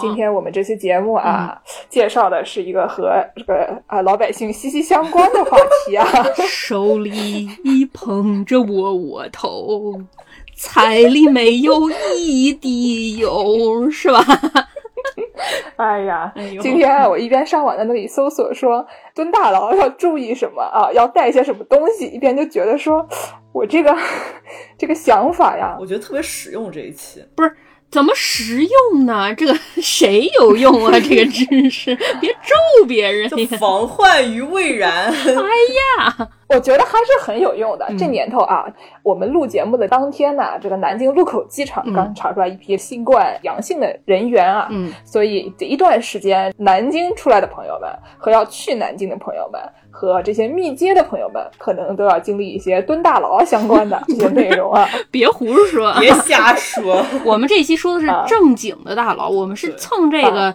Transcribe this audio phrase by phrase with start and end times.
[0.00, 6.06] 今天我们这期节目啊，介绍的是一个和这个啊老百姓息息相关的话题啊。
[6.48, 7.48] 手里
[7.92, 9.92] 捧着窝窝头，
[10.56, 14.24] 菜里没有一滴油，是吧？
[15.76, 23.06] 哎呀，今天啊，我一边上网在那里搜索说蹲大牢要注意什么啊，要带些什么东西，一边就觉得说
[23.52, 23.94] 我这个
[24.78, 26.70] 这个想法呀，我觉得特别实用。
[26.72, 27.54] 这一期不是。
[27.94, 29.32] 怎么实用呢？
[29.38, 30.98] 这个谁有用啊？
[30.98, 33.56] 这个知识， 别咒别人呀！
[33.56, 35.06] 防患于未然。
[35.06, 35.14] 哎
[36.02, 37.86] 呀，我觉得还是很有用的。
[37.96, 38.66] 这年头啊，
[39.04, 47.88] 我们录节目的当天呢，这个南京禄口机场刚查出来一批新冠阳性的人员啊，嗯，所以这一段时间，南京出来的朋友们
[48.18, 49.62] 和要去南京的朋友们。
[49.96, 54.88] 和这些密接的朋友们，可能都要经历一些蹲大牢相关的这些内容啊！
[55.12, 57.00] 别胡说，别瞎说。
[57.24, 60.52] 我们这期说的是正经的大牢，我们是蹭这个。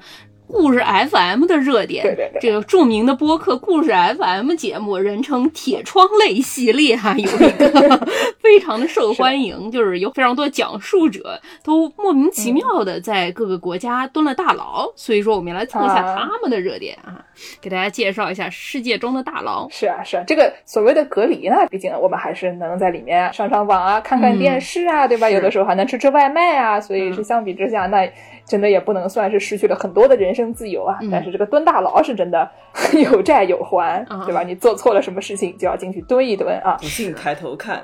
[0.52, 8.08] 故事 FM 的热点，对对对，这个著名的播客故事 FM 节目，人称“铁窗泪”系列哈，有一个
[8.42, 17.24] 非常的受欢迎，就是有非常多讲述者都莫名其妙的在各个国家蹲了大牢，所以说我们来蹭一下他们的热点啊，
[17.62, 19.68] 给大家介绍一下世界中的大牢。
[19.70, 25.30] 是啊是啊，这个所谓的隔离呢，毕竟我们还是能在里面上上网啊，看看电视啊，对吧？
[25.30, 28.10] 有的时候还能吃吃外卖啊，所以是相比之下那。
[28.50, 32.50] 真的也不能算是失去了很多的人生自由啊，但是这个蹲大牢是真的
[33.12, 34.42] 有债有还，对吧？
[34.42, 36.76] 你做错了什么事情就要进去蹲一蹲啊！
[36.82, 37.84] 不信抬头看，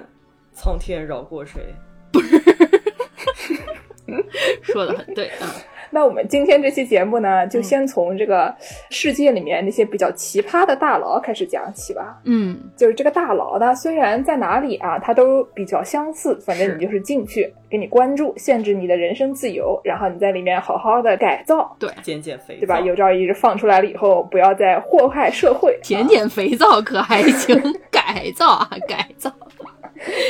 [0.53, 1.61] 苍天饶过谁？
[2.11, 2.41] 不是，
[4.63, 5.45] 说的很对啊。
[5.89, 8.53] 那我们今天这期节目呢，就先从这个
[8.89, 12.19] 世界里面那些比较奇葩的大佬开始讲起吧。
[12.25, 22.79] 嗯，就是这个大佬呢，虽然在哪里啊，它都比较相似，反正你就是进去，给你关注，限制你的人身自由，然后你在里面好好的改造，对，减减肥，对吧？
[22.79, 27.55] 有朝一日放出来了以后，不要再祸害社会， 减减肥皂可还行？
[27.91, 29.31] 改造啊，改造，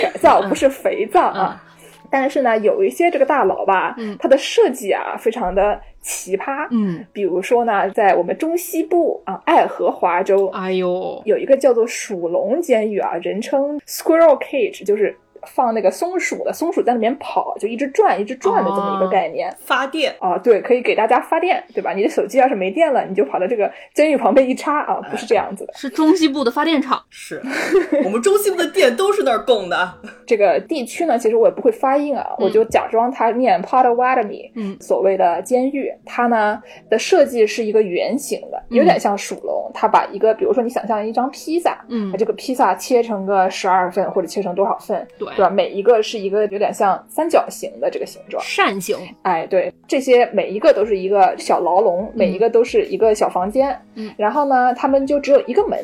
[0.01, 1.61] 改造不是肥皂啊。
[2.09, 6.67] 但是呢，有一些这个大佬吧，它的设计啊，非常的奇葩。
[6.71, 15.15] 嗯，比如说呢，在我们中西部啊，爱荷华州，哎呦，有一个叫做鼠笼监狱啊，人称 Squirrel Cage，就是。
[15.45, 19.53] 放那个松鼠的，松鼠在里面跑，就一直转，一直转的这么一个概念。
[19.59, 21.93] 发电啊，对，可以给大家发电，对吧？
[21.93, 25.73] 你的手机要是没电了，你就跑到这个监狱旁边一插啊，不是这样子的。
[25.73, 27.41] 是中西部的发电厂，是
[28.03, 29.93] 我们中西部的电都是那儿供的。
[30.25, 34.51] 这个地区呢，其实我也不会发音啊，我就假装它念 Potawatomi。
[34.55, 39.71] 嗯，所谓的监狱，它呢的设计是一个圆形的，有点像鼠笼。
[39.73, 45.27] 它把一个，比如说你想象一张披萨，嗯，把这个披萨切成个十二份或者切成多少份，对。
[45.35, 45.49] 对吧？
[45.49, 48.97] 每一个是一个有点像三角形的这个形状，扇形。
[49.23, 53.77] 哎，对，这些每一个都是一个小牢笼，每一个都是一个小房间。
[53.95, 55.77] 嗯，然后呢，他们就只有一个门，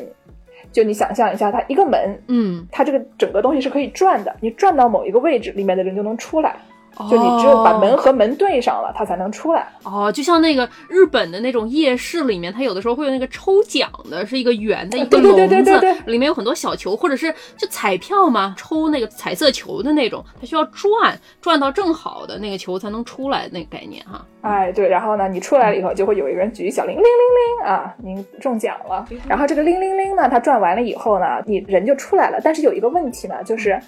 [0.72, 6.56] 就你想象一下，它一个门，嗯，它这个整个东西是可以转的，你转到某一个位置，里面的人就能出来。
[7.10, 9.66] 就你只有把门和门对上了，它才能出来。
[9.82, 24.24] 哦，就像那个日本的那种夜市里面，它有的时候会有那个抽奖的，是一个圆的一个笼子，里面有很多小球，或者是就彩票嘛，抽那个彩色球的那种，它需要转，转到正好的那个球才能出来，那个概念哈。
[24.42, 27.04] 哎，对，然后呢，你出来了以后，就会有一个人举小铃铃铃
[27.60, 29.06] 铃啊，您中奖了。
[29.26, 32.40] 然后这个铃铃铃呢，它转完了以后呢，你人就出来了。
[32.42, 33.80] 但是有一个问题呢，就是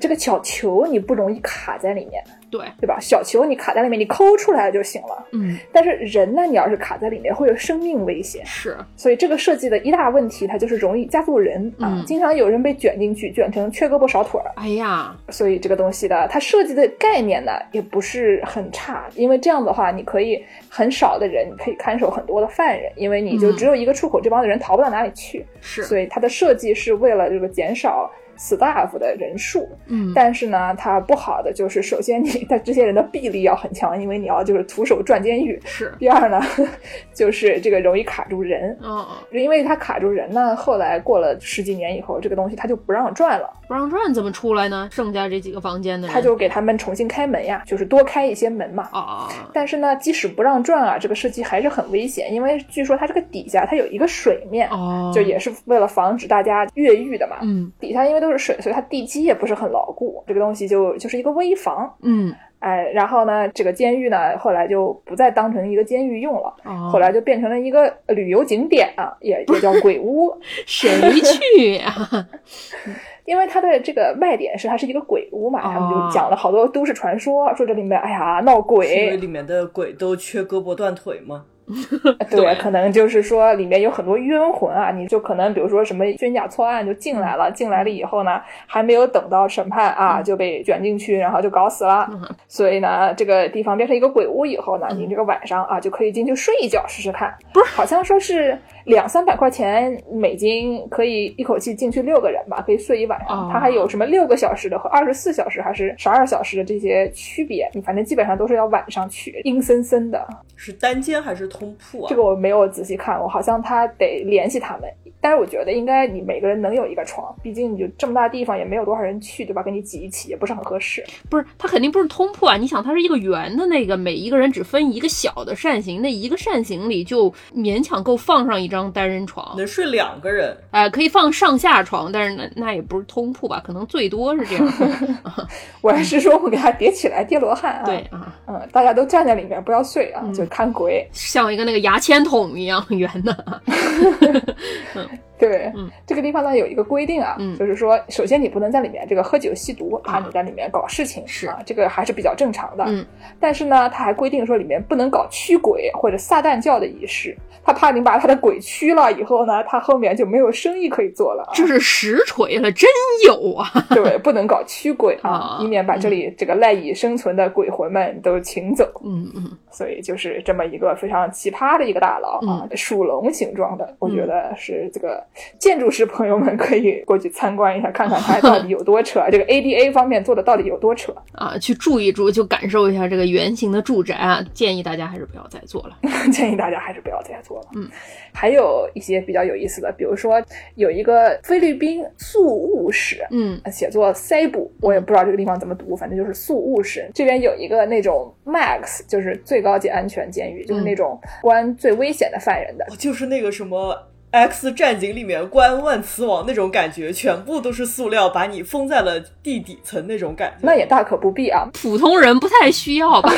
[0.00, 2.22] 这个小球你不容易卡在里面。
[2.50, 2.98] 对对吧？
[3.00, 5.26] 小球你卡在里面，你抠出来就行了。
[5.32, 8.46] 嗯，但是人呢，你要是卡在里面，会有生命危险。
[8.46, 14.52] 是，所以这个设计的一大问题，它就是容易加速人啊，经常有人被卷进去，卷成缺胳膊少腿儿。
[14.54, 25.44] 哎呀，所以这个东西的它设计的概念呢，也不是很差，因为这样的话，你可以很少的人你可以看守很多的犯人，因为你就只有一个出口，这帮的人逃不到哪里去。
[25.60, 28.08] 是，所以它的设计是为了这个减少。
[28.38, 29.68] Staff 的人数。
[29.86, 35.60] 嗯，但是呢，它不好的就是，首先你 他这些人的臂力要很强，因为你要就是徒手转监狱。
[35.64, 36.40] 是，第二呢，
[37.14, 38.76] 就是这个容易卡住人。
[38.82, 43.50] 哦，因为它卡住人呢，后来过了十几年以后，这个东西它就不让转了。
[43.74, 44.88] 不让转怎么出来呢？
[44.92, 48.88] 剩下这几个房间的人，他就给他们重新开门呀，就是多开一些门嘛。
[48.92, 57.38] 啊，但是呢，即使不让转啊，这个设计还是很危险，因为据说它这个底下它有一个水面，哦，就也是为了防止大家越狱的嘛。
[57.42, 61.92] 嗯，底下因为都是水，所以它地基也不是很牢固，这个东西就就是一个危房。
[62.02, 70.32] 嗯，哎，然后呢，这个监狱呢，后来就不再当成一个监狱用了，哦，后来就变成了一个旅游景点啊，也也叫鬼屋。
[70.64, 70.90] 谁
[71.20, 71.92] 去呀？
[73.24, 81.44] 因为它的这个卖点是它是一个鬼屋嘛，他们就讲了好多都市传说，说这里面哎呀闹鬼，因为里面的鬼都缺胳膊断腿吗？
[82.30, 92.08] 对，可能就是说里面有很多冤魂啊，你就可能比如说什么冤假错案就进来了，进来了以后呢，还没有等到审判啊，就被卷进去，然后就搞死了。
[92.46, 97.34] 所以呢，这个地方变成一个鬼屋以后呢，你这个晚上啊就可以进去睡一觉试试看。
[97.52, 103.50] 不是，好像说是两三百块钱美金可以一口气进去六个人吧，可以睡一晚上。
[103.52, 107.70] 它还有什么六个小时的和二十四小时还是十二小时的这些区别？
[107.72, 110.26] 你反正基本上都是要晚上去，阴森森的。
[110.56, 112.06] 是单间还是通铺啊？
[112.08, 114.90] 这个我没有仔细看过，好像他得联系他们。
[115.24, 119.62] 但是我觉得应该你每个人能有一个床，毕竟你就这么大地方也没有多少人去，对吧？
[119.62, 121.02] 跟你挤一起也不是很合适。
[121.30, 122.58] 不是，它肯定不是通铺啊！
[122.58, 130.54] 你想，它是一个圆的那个，每一个人只分一个小的扇形，那一个扇形里就勉强够放上一张单人床，能睡两个人。
[130.72, 133.62] 哎、呃，可以放上下床，但是那那也不是通铺吧？
[133.66, 134.72] 可能最多是这样。
[135.80, 137.84] 我还是说我给它叠起来，叠罗汉啊。
[137.86, 143.62] 对啊，嗯，大家都站在里面，不要睡啊，就看鬼，像一个那个牙签筒一样圆的。
[144.94, 145.33] 嗯，Bye.
[145.38, 151.48] 对，嗯，这个地方呢有一个规定啊，嗯，就是说，首先你不能在里面这个喝酒吸毒，怕你在里面搞事情，是。
[151.48, 152.84] 啊，这个还是比较正常的。
[152.86, 153.04] 嗯，
[153.38, 161.50] 但是呢，他还规定说里面不能搞驱鬼或者撒旦教的仪式，他怕你把他的鬼驱了以后呢，他后面就没有生意可以做了。
[161.52, 162.88] 这是实锤了，真
[163.26, 163.68] 有啊！
[163.90, 168.84] 对，不能搞驱鬼啊，啊以免把这里这个赖以生存的鬼魂们都请走。
[169.04, 175.22] 嗯嗯，所以就是这么一个非常奇葩的一个大佬啊，属龙形状的，我觉得是这个
[175.58, 184.44] 建筑师朋友们可以过去参观一下，看看它到底有多扯， 这个 ADA 方面做的到底有多扯啊，去住一住，就感受一下这个圆形的住宅啊。
[184.52, 185.96] 建议大家还是不要再做了，
[186.32, 187.66] 建议大家还是不要再做了。
[187.76, 187.88] 嗯，
[188.32, 190.42] 还有一些比较有意思的，比如说
[190.76, 197.10] 有一个菲律宾宿务市，嗯，写作塞布，我也不知道这个地方怎么读，反正就是宿务市。
[197.14, 203.96] 这边有一个那种 Max，就是最高级安全监狱，就是那种关最危险的犯人的，就是那个什么。
[204.34, 210.56] X 战警里面关万磁王那种感觉，全部都是塑料，把你封在了地底层那种感觉。
[210.62, 213.30] 那也大可不必啊，普通人不太需要吧。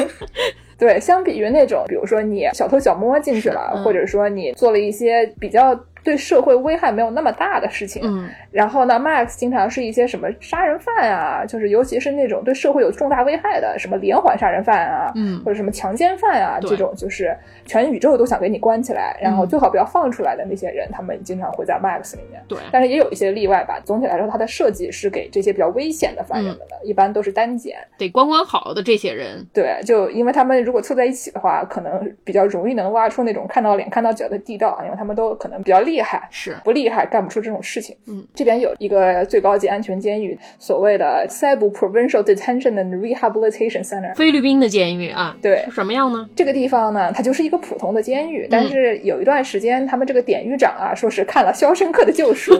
[0.78, 22.42] 对，相比于那种，比如说你小偷小摸进去了，嗯、或者说你做了一些比较对社会危害没有那么大的事情，嗯，然后呢，Max 经常是一些什么杀人犯啊，就是尤其是那种对社会有重大危害的，什么连环杀人犯啊，嗯，或者什么强奸犯啊，这种就是全宇宙都想给你关起来，然后最好不要放出来的那些人，他们经常会在 Max 里面。
[22.48, 23.78] 对，但是也有一些例外吧。
[23.84, 29.46] 总体来说，它的设计是给这些比较危险的犯人们的，嗯、一般都是单检，得关关好的这些人。
[29.52, 36.28] 对，就因为他们如果凑在一起的话，可能比较容易能挖出那种看到脸看到脚的地道啊，因为他们都可能比较厉害。
[36.30, 36.56] 是。
[36.64, 37.96] 不厉害，干不出这种事情。
[38.06, 45.36] 嗯，这边有一个最高级安全监狱，所谓的 Cebu Provincial Detention and Rehabilitation Center，菲律宾的监狱啊。
[45.42, 46.28] 对，什么样呢？
[46.36, 52.52] 这个地方呢，它就是一个普通的监狱，但是有一段时间，他们这个典狱长啊，说是看了《肖申克的救赎》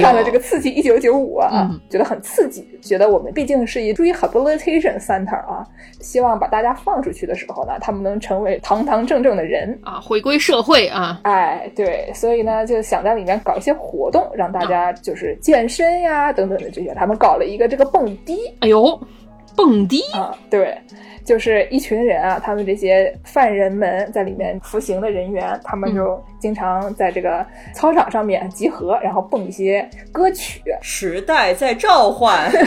[0.00, 5.66] 看了这个《刺激一九九五》啊，嗯、觉得很刺激，觉得我们毕竟是一 Rehabilitation Center 啊，
[6.00, 11.20] 希望把大家放出去的时候呢，他们能成为堂堂正正的人啊，回归社会啊。
[11.24, 16.94] 哎，对，所以呢，就想在里面搞一些活动，让大家就是健身呀等等的这些。
[16.94, 19.00] 他们搞了一个这个蹦迪，哎呦，
[19.56, 20.76] 蹦迪啊，对，
[21.24, 30.62] 就是一群人啊，他们这些犯人们在里面服刑的人员，他们就经常在这个操场上面集合，然后蹦一些歌曲。
[30.82, 32.50] 时代在召唤。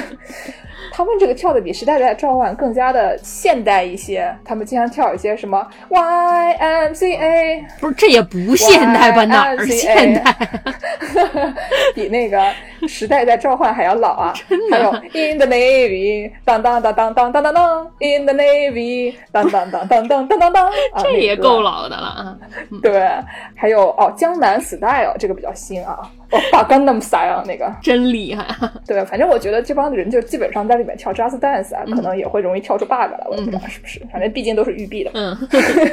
[0.92, 9.26] 他们这个跳的比时代在召唤更加的现代一些，他们经常跳一些什么 YMCA，不是这也不现代吧？
[9.26, 10.36] 哪儿现代？
[11.94, 12.42] 比那个
[12.88, 14.34] 时代在召唤还要老啊！
[14.48, 14.78] 真的。
[14.78, 20.72] 还有 In the Navy，当当当当当当当当，In the Navy，当当当当当当当当，
[21.04, 22.38] 这也够老的了啊！
[22.82, 23.10] 对，
[23.56, 26.00] 还有哦，江南 Style 这个比较新啊。
[26.32, 28.46] 哦，把 Gangnam Style 那个，真厉害。
[28.88, 31.96] 对，反正我觉得这帮人就基本上在里面跳 Just Dance 啊，嗯。
[31.96, 35.12] 可能也会容易跳出 bug 来，我也不知道是不是，反正毕竟都是育碧的。
[35.14, 35.38] 嗯。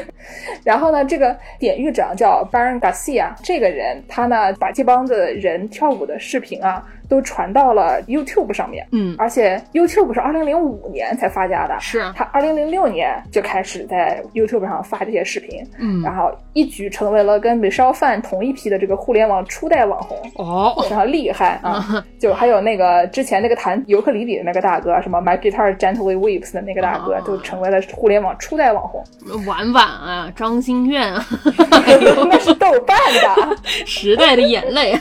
[0.65, 16.01] 然后呢，这个典狱长叫 Baron Garcia，这个人他呢把这帮子人跳舞的视频啊都传到了 YouTube 上面，嗯，而且 YouTube 是二零零五年才发家的，是他二零零六年就开始在 YouTube 上发这些视频，嗯。
[16.03, 20.19] 然后一举成为了跟 Fan 同一批的这个互联网初代网红。
[20.35, 22.05] 哦，非常厉害啊！
[22.19, 29.05] 就还有那个之前那个弹尤克里里的那个大哥，什么 My Guitar Gently Weeps 的那个大哥，哦就成为了互联网初代网红。
[29.47, 31.25] 婉婉啊，张馨月啊，
[32.31, 33.57] 那是豆瓣的，
[33.87, 34.93] 时代的眼泪。
[34.93, 35.01] 啊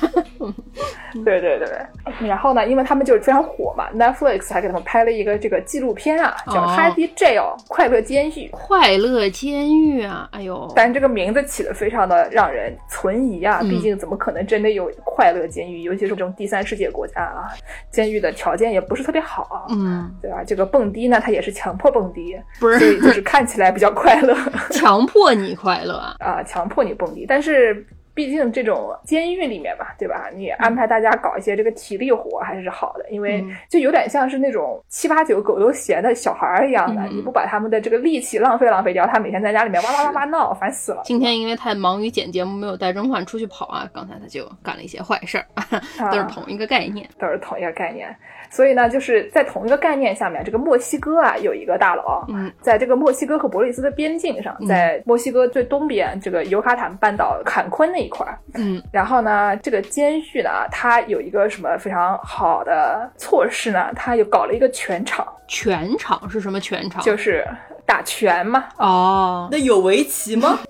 [1.24, 2.28] 对对对。
[2.28, 8.50] 然后呢，因为他们就是非常火嘛，Netflix 还给他们拍了一个这个纪录片啊，叫哦《Happy Jail》快乐监狱。
[8.52, 15.82] 快乐监狱啊，哎呦，但这个名字起的非常的让人存疑啊，嗯毕竟怎么可能真的有快乐监狱？
[15.84, 17.50] 尤其是这种第三世界国家啊，
[17.92, 20.44] 监狱的条件也不是特别好，嗯，对吧？
[20.46, 24.36] 这个蹦迪呢，它也是强迫蹦迪，不所以就是是看起来比较快乐
[24.72, 27.26] 强迫你快乐啊，啊，强迫你蹦迪。
[27.28, 27.86] 但是
[28.18, 30.28] 毕竟这种监狱里面吧，对吧？
[30.34, 41.02] 你安排大家搞一些这个体力活还是好的，因为嗯就有点像是那种七八九狗都嫌的小孩儿一样的，嗯你不把他们的这个力气浪费浪费掉，他每天在家里面哇哇哇哇闹，烦死了。
[41.06, 45.46] 今天因为太忙于剪节目，没有带甄嬛出去跑啊，刚才他就干了一些坏事儿，
[46.12, 47.08] 都是同一个概念。
[47.20, 48.16] 都是同一个概念。
[48.50, 58.38] 所以呢，就是在同一个概念下面，这个墨西哥啊有一个大佬，嗯，在这个墨西哥和伯利兹的边境上，在墨西哥最东边这个尤卡坦半岛坎昆那一块儿。
[58.56, 63.92] 嗯，然后呢，这个监狱呢，它有一个什么非常好的措施呢？
[63.96, 67.02] 它又搞了一个全场，全场是什么全场？
[67.04, 67.46] 就是
[67.88, 68.66] 打拳嘛。
[68.78, 70.60] 哦，那有围棋吗？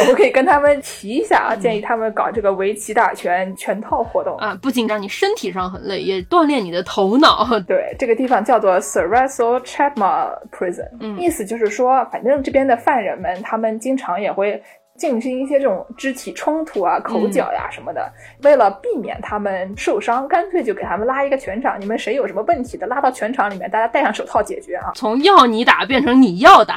[0.00, 4.36] 我们可以跟他们提一下啊，建议他们搞这个围棋打拳全套活动。
[4.38, 7.46] 啊，不仅让你身体上很累，也锻炼你的头脑。
[7.68, 14.62] 对，这个地方叫做 Sarasol Chatma Prison，、嗯意思就是说，反正这边的犯人们，他们经常也会
[15.00, 18.12] 进行一些这种肢体冲突啊、口角呀、什么的。
[18.42, 24.92] 为了避免他们受伤，干脆就给他们拉一个全场，你们谁有什么问题的，拉到全场里面，大家戴上手套解决啊。
[24.94, 26.76] 从要你打变成你要打，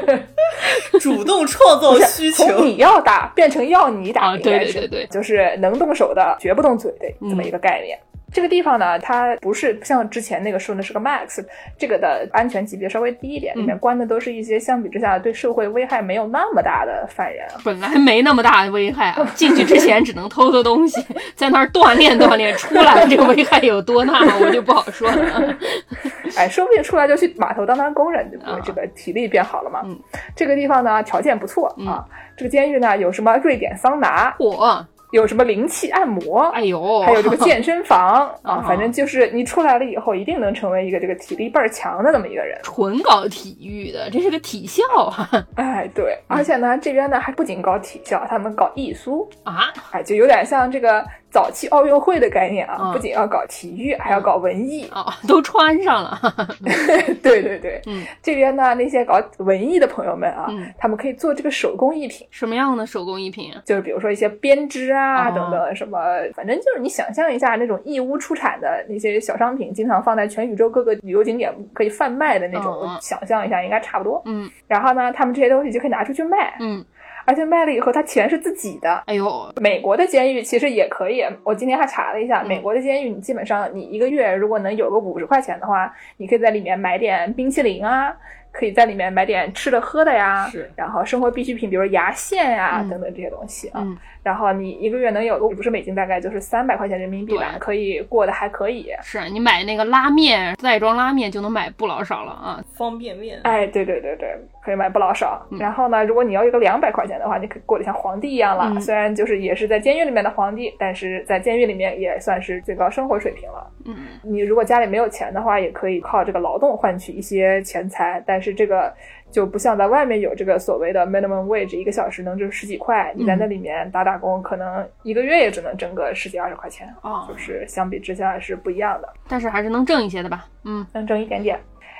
[1.00, 2.44] 主动创造需求。
[2.44, 7.98] 从你要打变成要你打，啊应该是对对对对就是能动手的绝不动嘴的这么一个概念。
[8.32, 11.44] 这个地方呢，它不是像之前那个说的是个 max，
[11.78, 17.60] 这个的安全级别稍微低一点，里面关的都是一些相比之下对社会危害没有那么大的犯人啊。
[17.64, 21.02] 本来没那么大的危害啊， 进去之前只能偷偷东西，
[21.34, 25.42] 在那儿锻炼锻炼，出来这个危害有多大，我就不好说了啊。
[26.36, 28.54] 哎，说不定出来就去码头当当工人，对不对？
[28.54, 29.80] 啊这个体力变好了嘛。
[29.84, 29.98] 嗯
[30.36, 32.04] 这个地方呢条件不错啊。
[32.36, 42.58] 这个监狱呢有什么瑞典桑拿，我，有什么灵气按摩，哎呦，还有这个健身房 啊啊，反正就是你出来了以后，一定能成为一个这个体力倍儿强的这么一个人。
[42.62, 45.28] 纯搞体育的，这是个体校啊。
[45.56, 49.72] 哎，对，而且呢，这边呢还不仅搞体校，他们搞艺术，啊！
[49.92, 52.92] 哎，就有点像这个早期奥运会的概念啊，嗯。
[52.92, 54.88] 不仅要搞体育，还要搞文艺。
[54.92, 56.18] 哦， 都穿上了，
[57.22, 60.72] 对对对，嗯，这边呢那些搞文艺的朋友们啊，嗯。
[60.78, 62.26] 他们可以做这个手工艺品。
[62.30, 63.62] 什么样的手工艺品啊？
[63.64, 65.34] 就是比如说一些编织啊哦。
[65.34, 65.98] 等等什么，
[66.34, 74.22] 反正就是你想象一下那种义乌出产的那些小商品，经常放在全宇宙各个旅游景点可以贩卖的那种，想象一下应该差不多。
[74.26, 74.50] 嗯。
[74.66, 76.84] 然后呢，他们这些东西就可以拿出去卖，嗯，
[77.28, 79.02] 而且卖了以后，他钱是自己的。
[79.04, 88.16] 哎呦，美国的监狱其实也可以，我今天还查了一下，嗯美国的监狱你基本上你一个月如果能有个五十块钱的话，你可以在里面买点冰淇淋啊，
[88.50, 93.82] 可以在里面买点吃的喝的呀，是然后生活必需品，比如牙线呀、嗯等等这些东西啊。
[93.82, 93.94] 嗯
[94.24, 98.90] 然后你一个月能有个五十美金，大概就是三百块钱人民币吧，可以过得还可以。
[99.00, 102.62] 是你买那个拉面袋装拉面就能买不老少了啊！
[102.74, 104.36] 方便面，哎，对对对对，
[104.68, 105.42] 可以买不老少。
[105.50, 108.70] 嗯然后呢，如果你要一个两百块钱的话，你可以过得像皇帝一样了。
[108.74, 113.66] 嗯虽然就是也是在监狱里面的皇帝，但是在监狱里面也算是最高生活水平了。
[113.86, 118.92] 嗯，你如果家里没有钱的话，也可以靠这个劳动换取一些钱财，但是这个
[119.30, 129.08] 就不像在外面有这个所谓的 minimum wage，一个小时能挣十几块，你在那里面打打工，可能一个月也只能挣个十几二十块钱，哦就是相比之下是不一样的。
[129.28, 130.46] 但是还是能挣一些的吧？
[130.64, 131.58] 嗯，能挣一点点。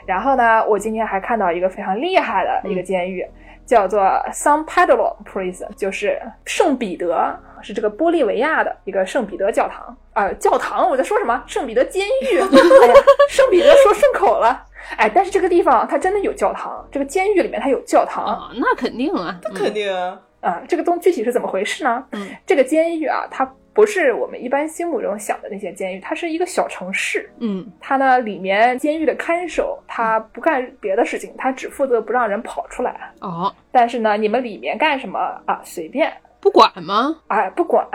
[0.09, 3.23] 然后呢，我今天还看到一个非常厉害的一个监狱，
[3.67, 4.01] 叫做
[4.33, 11.45] San Pedro Prison，就是圣彼得，是这个玻利维亚的一个圣彼得教堂啊、呃教堂我在说什么？
[11.47, 12.95] 圣彼得监狱， 哎呀，
[13.29, 14.65] 圣彼得说顺口了。
[14.97, 20.19] 哎，但是这个地方它真的有教堂，这个监狱里面它有教堂，啊，那肯定啊，那肯定啊。
[20.41, 22.03] 啊，这个东具体是怎么回事呢？
[22.13, 23.45] 嗯，这个监狱啊，它
[23.79, 27.31] 不是我们一般心目中想的那些监狱，它是一个小城市。
[27.39, 33.13] 嗯它呢，里面监狱的看守他不干别的事情，他只负责不让人跑出来。
[33.21, 35.61] 哦，但是呢，你们里面干什么啊？
[35.63, 37.21] 随便，不管吗？
[37.29, 37.87] 哎，不管。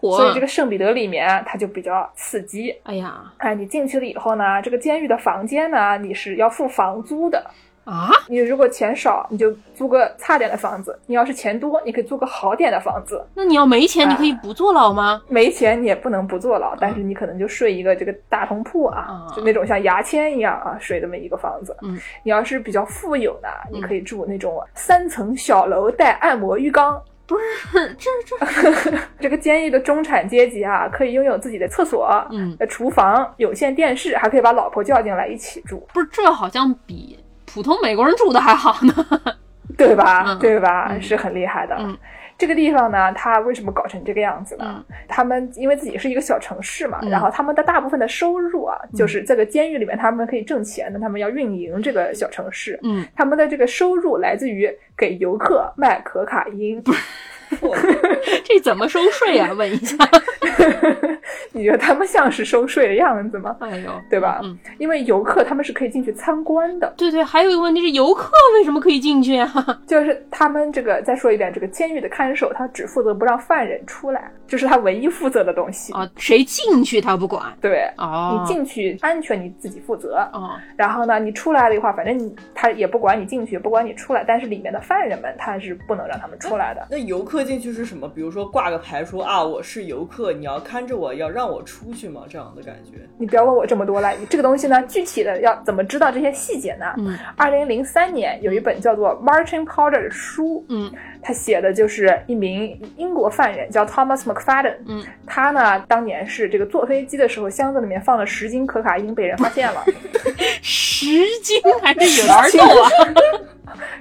[0.00, 2.70] 所以这个圣彼得里面它就比较刺激。
[2.84, 7.44] 哎呀哎，你进去了以后呢，这个监狱的房间呢，你是要付房租的。
[7.84, 13.24] 啊，你如果钱少，你就租个差点的房子；你要是钱多，你可以租个好点的房子。
[13.34, 15.20] 那你要没钱，你可以不坐牢吗？
[15.28, 21.76] 没钱你也不能不坐牢，但是你可能就睡一个这个大通铺啊，啊就那种像牙签一样啊睡这么一个房子。
[21.82, 27.02] 嗯，你要是比较富有呢，你可以住那种三层小楼带按摩浴缸。
[27.24, 37.18] 不是，这这， 这个监狱的中产阶级啊，可以拥有自己的厕所、嗯，呃厨房、有线电视，还可以把老婆叫进来一起住，不是，这好像比
[37.52, 38.94] 普通美国人住的还好呢。
[39.78, 40.24] 对吧？
[40.28, 40.88] 嗯对吧？
[40.90, 41.74] 嗯是很厉害的。
[41.78, 41.96] 嗯
[42.38, 44.64] 这个地方呢，它为什么搞成这个样子呢？
[44.88, 56.82] 嗯他们因为自己是一个小城市嘛，嗯然后他们的大部分的收入啊，就是这个监狱里面他们可以挣钱的，他们要运营这个小城市，嗯，他们的这个收入来自于给游客卖可卡因。
[58.44, 59.52] 这怎么收税啊？
[59.52, 59.96] 问一下。
[61.52, 63.56] 你觉得他们像是收税的样子吗？
[63.60, 64.40] 哎呦，对吧？
[64.42, 69.52] 嗯，因为游客他们是可以进去参观的，对对，还有一个问题是，游客为什么可以进去啊？
[69.86, 75.92] 就是他们这个再说一遍，这个监狱的看守他只负责不让犯人出来，这是他唯一负责的东西。
[75.92, 77.42] 啊，谁进去他不管。
[77.60, 80.18] 对，哦，你进去安全你自己负责。
[80.32, 86.86] 哦，然后呢，你出来的话，反正你他也不管你进去，也不管你出来，但是里面的犯人们他是不能让他们出来的。
[86.90, 88.08] 那游客进去是什么？
[88.08, 92.22] 比如说挂个牌说啊，我是游客，你要看着我，要让我出去吗？
[92.28, 92.98] 这样的感觉。
[93.18, 96.86] 你不要问我这么多了，这个东西呢，具体的要怎么知道这些细节呢？
[96.98, 100.90] 嗯二零零三年有一本叫做《Marching Powder》的书，嗯
[101.22, 109.84] 他写的就是一名英国犯人叫 Thomas McFadden，嗯，他呢当年是这个坐飞机的时候，箱子里面放了十斤可卡因被人发现了，
[110.62, 111.06] 十
[111.42, 112.88] 斤还是有点儿 逗啊，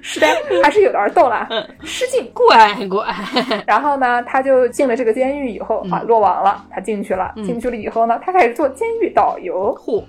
[0.01, 0.27] 是的，
[0.63, 2.29] 还是有点逗了，嗯十斤。
[2.33, 3.05] 乖乖。
[3.65, 9.75] 然后呢，他就进了这个监狱以后啊，落网了，他进去了，嗯进去了以后呢，他开始做监狱导游。
[9.77, 10.03] 嚯，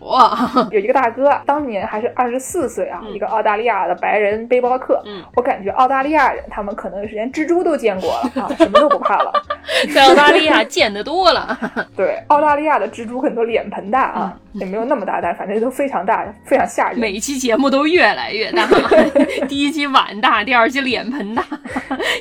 [0.70, 5.00] 有一个大哥，当年还是二十四岁啊，一个澳大利亚的白人背包客。
[5.04, 9.32] 嗯我感觉澳大利亚人他们可能是连蜘蛛都见过了啊，什么都不怕了。
[9.94, 11.58] 在澳大利亚见得多了。
[11.96, 16.98] 对，澳大利亚的蜘蛛很多脸盆大啊，也没有那么大，但反正都非常大，非常吓人。
[16.98, 18.66] 每期节目都越来越大，
[19.48, 21.44] 第一期碗大，第二期脸盆大，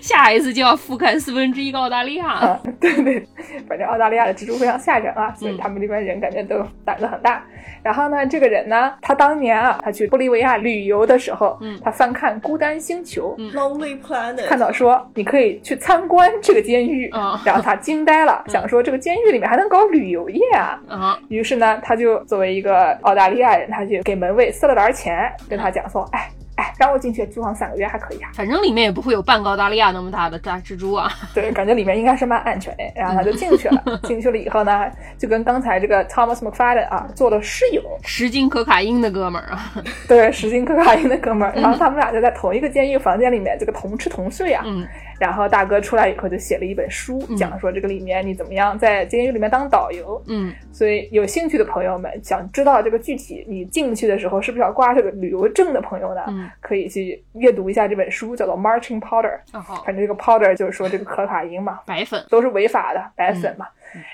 [0.01, 2.27] 下一次就要覆盖四分之一个澳大利亚。
[2.27, 3.27] 啊，对对，
[3.67, 7.43] 反正澳大利亚的蜘蛛非常吓人啊，所以嗯他们那边人感觉都胆子很大。
[7.83, 20.79] 然后呢，这个人呢，他当年啊，他去玻利维亚旅游的时候，嗯他翻看《孤单星球》嗯 Lonely Planet， 看到说你可以去参观这个监狱，啊然后他惊呆了，想说这个监狱里面还能搞旅游业啊。
[20.87, 28.29] 啊，于是呢，他就作为一个澳大利亚人，他就给门卫塞了点钱，跟他讲说，哎哎，让我进去住上三个月还可以啊。
[28.35, 31.09] 反正里面也不会有半个澳大利亚那么大的大蜘蛛啊。
[31.33, 32.83] 对，感觉里面应该是蛮安全的。
[32.95, 39.73] 然后他就进去了， 进去了以后呢，就跟刚才这个 Thomas McFadden 啊做了室友，十斤可卡因的哥们儿啊，
[40.07, 41.53] 对，十斤可卡因的哥们儿。
[41.55, 44.63] 然后他们俩就在同一个监狱房间里面，这个同吃同睡啊。
[44.67, 44.85] 嗯
[45.21, 50.19] 然后大哥出来以后就写了一本书，嗯讲说这个里面你怎么样在监狱里面当导游。
[50.25, 59.39] 嗯所以有兴趣的朋友们，想知道这个具体你进去的时候是不是要挂这个旅游证的朋友呢，嗯可以去阅读一下这本书，叫做《Marching Powder》。
[59.59, 63.67] 哦，反正这个 powder 就是说这个可卡因嘛，白粉，都是违法的白粉嘛。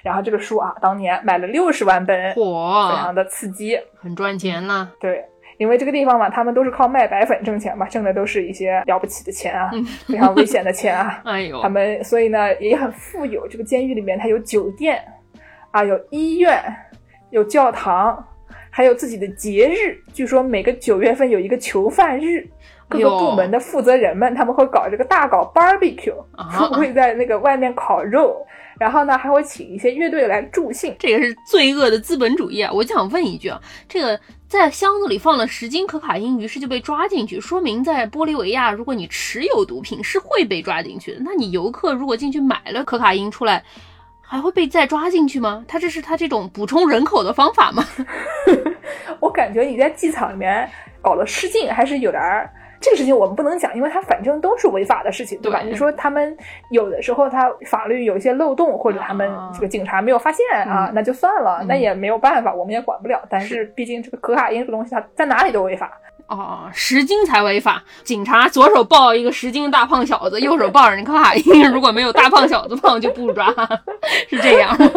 [0.03, 3.79] 然后这个书啊，当年买了六十万本，非常，的刺激。
[4.01, 4.91] 很赚钱啦。
[4.99, 5.23] 对，
[5.57, 9.71] 因为这个地方嘛，他们都是靠卖白粉挣钱嘛，挣的都是一些了不起的钱啊，
[10.07, 11.21] 非常危险的钱啊。
[11.25, 13.47] 哎呦他，们所以呢也很富有。
[13.47, 15.03] 这个监狱里面它有酒店
[15.71, 16.61] 啊，有医院，
[17.31, 18.25] 有教堂，
[18.69, 19.97] 还有自己的节日。
[20.13, 22.47] 据说每个九月份有一个囚犯日。
[22.89, 28.47] 各个部门的负责人们，他们会搞这个大搞 barbecue，、啊会在那个外面烤肉，
[28.79, 30.95] 然后呢还会请一些乐队来助兴。
[30.99, 32.71] 这个是罪恶的资本主义啊！
[32.71, 41.21] 我就想问一句啊，这个在箱子里放了十斤可卡因，于是就被抓进去，说明在玻利维亚，如果你持有毒品是会被抓进去的。
[41.21, 43.63] 那你游客如果进去买了可卡因出来，
[44.21, 45.65] 还会被再抓进去吗？
[45.67, 47.83] 他这是他这种补充人口的方法吗？
[49.19, 50.69] 我感觉你在机场里面
[51.01, 52.49] 搞了失禁，还是有点儿。
[52.87, 55.59] 这个事情我们不能讲，因为它反正都是违法的事情，对吧？
[55.61, 56.35] 对你说他们
[56.71, 63.21] 有的时候他法律有一些漏洞，或者他们啊这个警察没有发现啊，嗯那就算了，嗯那也没有办法，我们也管不了。
[63.29, 65.91] 但是毕竟这个可卡因这个东西，它在哪里都违法。
[66.27, 67.81] 哦，十斤才违法。
[68.03, 73.47] 警察左手抱一个十斤大胖小子，右手抱着那可卡因，如果没有大胖小子 胖就不抓，
[74.29, 74.87] 是这样吗？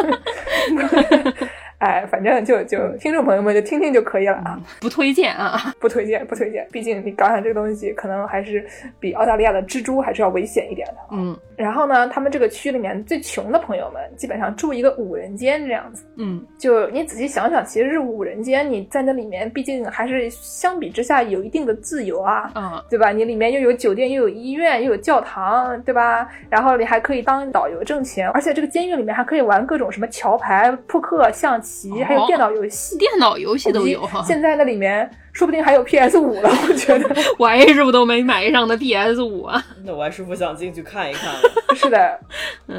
[1.80, 6.66] 哎，反正就就听众朋友们就听听就可以了啊，不推荐啊，不推荐， 不推荐。
[6.70, 8.64] 毕竟你搞上这个东西，可能还是
[8.98, 10.94] 比澳大利亚的蜘蛛还是要危险一点的。
[11.12, 16.04] 嗯，然后呢，他们这个区里面最穷的朋友们，基本上住一个五人间这样子。
[16.16, 23.10] 嗯，就你仔细想想，其实是五人间，你在那里面，毕竟还是相比之下有一定的自由啊，嗯，对吧？
[23.10, 26.28] 你里面又有酒店，又有医院，又有教堂，对吧？
[26.50, 31.69] 然后你还可以当导游挣钱，而且这个监狱里面还可以玩各种什么桥牌、扑克、象棋，
[32.04, 32.98] 还有电脑游戏。
[32.98, 34.09] 电脑游戏都有。
[34.26, 37.16] 现在那里面说不定还有 PS 五了，我觉得。
[37.38, 39.62] 我还是不都没买上的 PS 五啊。
[39.85, 41.33] 那我还是不想进去看一看。
[41.76, 42.18] 是的，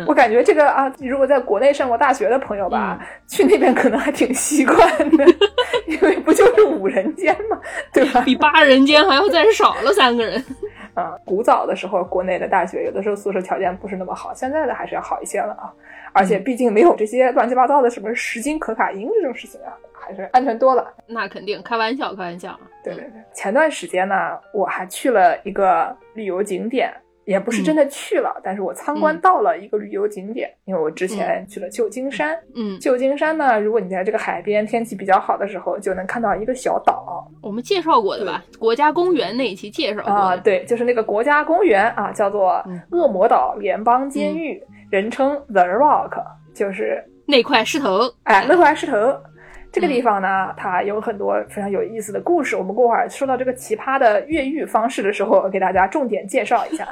[0.05, 4.77] 我感觉这个啊，如果在国内上过大学的朋友吧，去那边可能还挺习惯
[5.17, 5.25] 的，
[5.87, 7.57] 因为不就是五人间嘛，
[7.93, 8.21] 对吧？
[8.21, 10.43] 比八人间还要再少了三个人。
[10.93, 15.73] 啊，古早的时候，国内的大学有的时候宿舍条件不是那么好，现在的还是要好一些了啊。
[16.13, 20.93] 而且毕竟没有这些乱七八糟的什么十斤可卡因这种事情啊，还是安全多了。
[21.07, 22.59] 那肯定，开玩笑，开玩笑。
[22.83, 26.91] 对对对，前段时间呢，我还去了一个旅游景点，
[27.25, 32.37] 也不是真的去了，但是我参观到了一个旅游景点，因为我之前去了旧金山。
[32.55, 37.27] 嗯，旧金山呢，如果你在这个海边天气比较好的时候，就能看到一个小岛。
[37.41, 38.43] 我们介绍过的吧？
[38.59, 46.21] 国家公园那一期介绍过啊，对，就是那个国家公园啊，叫做恶魔岛联邦监狱，人称 The Rock。
[46.53, 48.97] 就是那块石头，哎，那块石头，
[49.71, 52.57] 这个地方呢，它有很多非常有意思的故事。
[52.57, 56.85] 我们过会儿说到这个奇葩的越狱方式的时候，给大家重点介绍一下。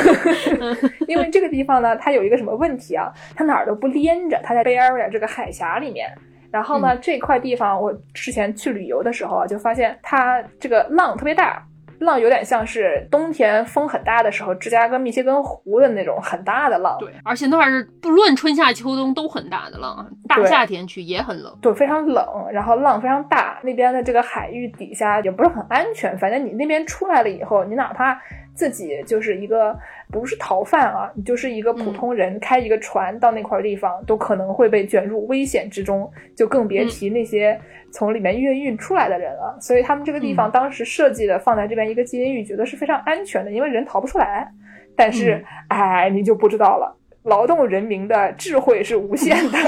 [1.08, 3.10] 因为这个地方呢，它有一个什么问题啊？
[3.34, 6.12] 它哪儿都不连着，它在 Bay Area 这个海峡里面。
[6.50, 11.64] 然后呢，这块地方我之前去旅游的时候啊，就发现它这个浪特别大。
[12.00, 16.96] 浪有点像是冬天风很大的时候，芝加哥密歇根湖的那种很大的浪。
[16.98, 21.56] 对，而且那儿不论春夏秋冬都很大的浪，大夏天去也很冷。
[21.60, 23.58] 对，非常冷，然后浪非常大。
[23.62, 28.20] 那边的这个海域底下也不是很安全，反正你那边出来了以后，你哪怕。
[28.58, 29.78] 自己就是一个
[30.10, 37.56] 不是逃犯啊，你就是一个普通人，开一个船到那块地方，都可能会被卷入危险之中，就更别提那些
[37.92, 39.56] 从里面越狱出来的人了。
[39.60, 44.48] 所以他们这个地方当时设计的放在这边一个监狱，觉得是非常安全的，因为人逃不出来。
[44.96, 46.92] 但是，哎，你就不知道了，
[47.22, 49.58] 劳动人民的智慧是无限的。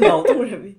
[0.08, 0.74] 劳动人民，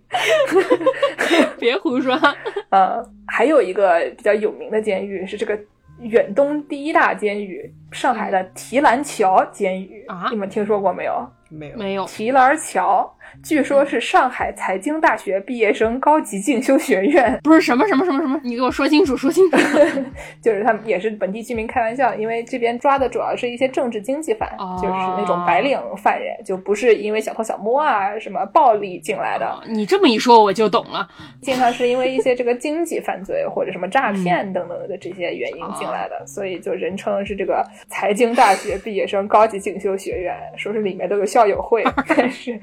[1.60, 2.20] 别胡说。
[2.72, 5.56] 呃，还有一个比较有名的监狱是这个。
[6.00, 11.30] 远东第一大监狱，上海的提篮桥监狱啊，你们听说过没有？
[11.50, 12.06] 没有，没有。
[12.06, 13.10] 提篮桥。
[13.42, 19.58] 据说，是上海财经大学毕业生高级进修学院，不是什么什么什么什么，你给我说清楚，说清楚。
[20.42, 24.50] 就是他们也是本地居民开玩笑，因为这边抓的主要是一些政治经济犯，
[24.82, 29.64] 就是那种白领犯人，就不是因为小偷小摸啊什么暴力进来的。
[29.68, 31.08] 你这么一说，我就懂了，
[31.42, 42.60] 经常是因为一些这个经济犯罪或者什么诈骗等等的这些原因进来的，所以就人称是这个财经大学毕业生高级进修学院，说是里面都有校友会， 但是。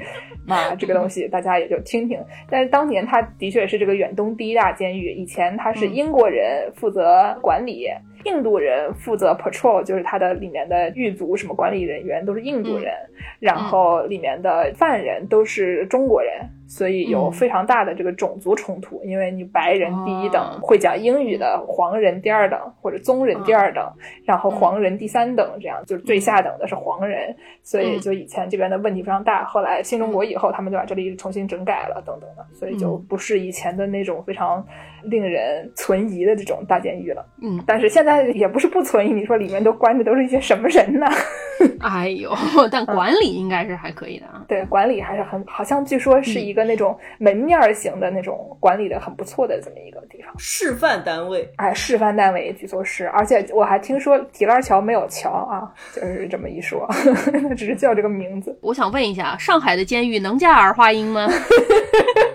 [0.68, 2.18] 啊， 这个东西大家也就听听。
[2.48, 7.86] 但是当年他的确是这个远东第一大监狱，以前他是英国人负责管理。
[8.26, 12.92] 印度人负责 patrol，就是他的里面的狱卒什么管理人员都是印度人，
[13.38, 19.02] 然后里面的犯人都是中国人，所以有非常大的这个种族冲突。
[19.02, 23.84] 因为你白人第一等会讲英语的，黄人第二等或者棕人第二等，
[24.24, 29.44] 然后黄人第三等，这样就是最下等的是黄人，所以就以前这边的问题非常大。
[29.44, 34.64] 后来新中国以后，他们就把这里重新整改了，等等的，所以就不是以前的那种非常
[35.04, 37.24] 令人存疑的这种大监狱了。
[37.42, 38.20] 嗯，但是现在。
[38.40, 41.06] 也不是不存疑，你说里面都关的都是一些什么人呢？
[41.80, 42.32] 哎呦，
[42.70, 44.44] 但管理应该是还可以的啊。
[44.48, 50.32] 对，管理还是很，好像据说是一个那种门面型的那种管理的很不错的这么一个地方。
[50.38, 56.88] 示范单位，哎，示范单位据说是，而且我还听说提拉桥没有桥啊，就是这么一说，
[57.56, 58.56] 只是叫这个名字。
[58.62, 61.28] 我想问一下，上海的监狱能加儿化音吗？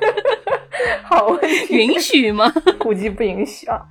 [1.03, 2.51] 好问题，允许吗？
[2.79, 3.81] 估计不允许啊，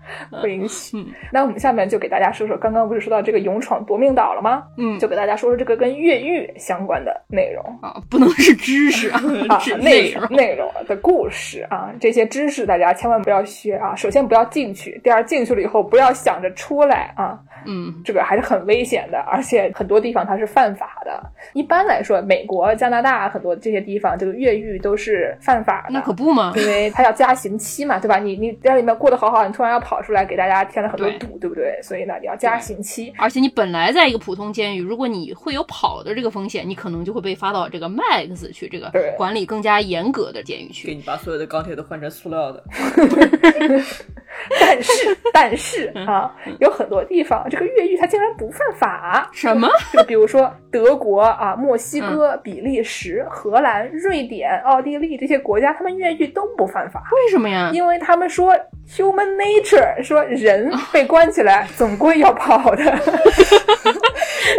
[0.40, 0.96] 不允许。
[1.32, 4.64] 那我们下面就给大家说说，刚刚不是说到这个勇闯夺命岛了吗？
[4.76, 9.08] 嗯，就给大家说说这个跟越狱相关的内容啊，不能是知识
[9.48, 13.94] 啊， 是内容内容的故事啊，这些知识大家千万不要学啊。
[13.94, 17.38] 首先不要进去，第二进去了以后不要想着出来啊。
[17.66, 21.18] 嗯，这个还是很危险的，而且很多地方它是犯法的。
[21.54, 25.94] 一般来说，美国、加拿大很多这些地方，这个越狱都是犯法的。
[25.94, 28.18] 那可不嘛，因为为他要加刑期嘛，对吧？
[28.18, 31.80] 你你在里面过得好好，你突然要跑出来给大家添了很多堵，对不对？
[31.82, 33.12] 所以呢，你要加刑期。
[33.18, 42.62] 而且你本来在一个普通监狱，如果你会有跑的这个风险，你可能就会被发到这个 Max 去这个管理更加严格的监狱去，给你把所有的钢铁都换成塑料的。
[44.60, 49.28] 但是，但是啊，有很多地方这个越狱它竟然不犯法。
[49.32, 49.68] 什么？
[49.92, 57.02] 就比如说德国啊、墨西哥、比利时、荷兰、瑞典、奥地利这些国家，他们越狱都不犯法。
[57.12, 57.70] 为什么呀？
[57.72, 58.54] 因为他们说
[58.88, 62.84] human nature，说人被关起来总归要跑的，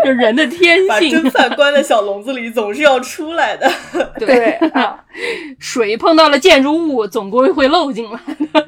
[0.04, 0.88] 就人的天性。
[0.88, 3.70] 把真犯关在小笼子里，总是要出来的。
[4.18, 5.04] 对啊，
[5.60, 8.20] 水碰到了建筑物，总归会漏进来，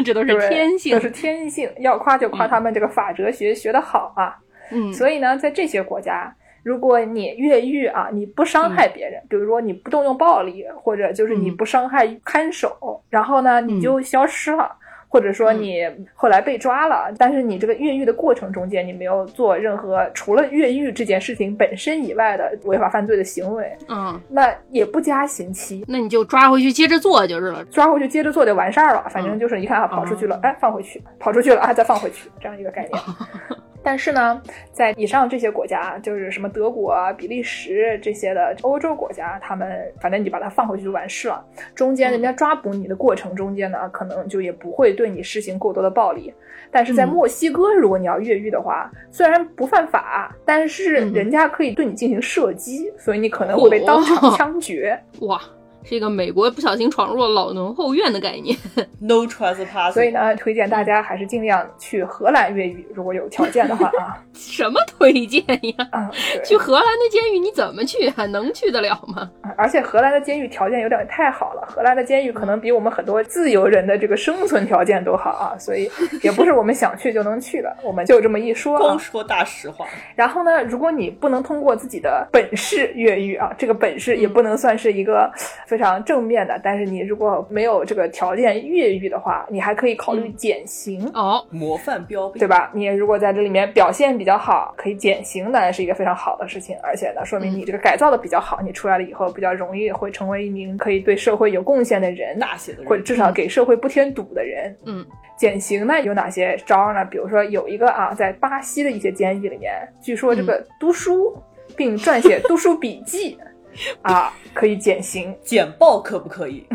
[0.04, 0.97] 这都是天性。
[0.98, 1.70] 都是天性。
[1.80, 4.36] 要夸就夸他们这个法哲学学得好啊。
[4.72, 14.77] 嗯，所以呢，在这些国家，如果你越狱啊，你不伤害别人，比如说你不动用暴力，或者就是你不伤害看守，然后呢，你就消失了。
[15.10, 29.06] 或者说你后来被抓了，但是你这个越狱的过程中间，你没有做任何除了越狱这件事情本身以外的违法犯罪的行为，嗯，那也不加刑期，那你就抓回去接着做就是了，抓回去接着做就完事儿了。
[29.10, 33.02] 反正就是一看啊，跑出去了，哎，放回去，跑出去了啊，再放回去，这样一个概念。
[33.88, 34.42] 但是呢，
[34.74, 41.42] 在以上这些国家，就是什么德国、比利时这些的欧洲国家，他们反正你把它放回去就完事了。
[41.74, 46.34] 中间人家抓捕你的过程中间呢，可能就也不会对你施行过多的暴力。
[46.70, 55.00] 但是在墨西哥，如果你要越狱的话，虽然不犯法，但是人家可以对你进行射击，所以你可能会被当场枪决。
[55.22, 55.40] 哇！
[55.84, 58.56] 是一个美国不小心闯入了老农后院的概念，
[59.00, 59.92] no trespass。
[59.94, 64.18] 所以呢，推荐大家还是尽量去荷兰越狱，如果有条件的话啊。
[64.34, 65.88] 什么推荐呀？
[65.92, 66.12] 啊，
[66.44, 68.10] 去荷兰的监狱你怎么去？
[68.10, 69.30] 还能去得了吗？
[69.58, 75.90] 而且荷兰的监狱条件有点太好了，荷兰的监狱可能比我们很多自由人的这个生存条件都好啊，所以
[76.22, 77.76] 也不是我们想去就能去的。
[77.84, 79.86] 我们就这么一说，光说大实话。
[80.16, 85.32] 然后呢，如果你不能通过自己的本事越狱啊，这个本事也不能算是一个。
[85.68, 92.72] 非常正面的，但是你如果没有这个条件越狱的话，你还可以考虑减刑哦，模范标兵，对吧？
[92.74, 104.74] 你如果在这里面表现比较好，可以减刑，当然是一个非常好的事情，而且呢，说明你这个改造的比较好，你出来了以后比较容易会成为一名可以对社会有贡献的人，大写的人，或者至少给社会不添堵的人。
[104.86, 105.06] 嗯，
[105.38, 107.04] 减刑呢有哪些招呢？
[107.04, 111.36] 比如说有一个啊，在巴西的一些监狱里面，据说这个读书
[111.76, 113.38] 并撰写读书笔记。
[114.02, 116.66] 啊，可以减刑， 减报可不可以？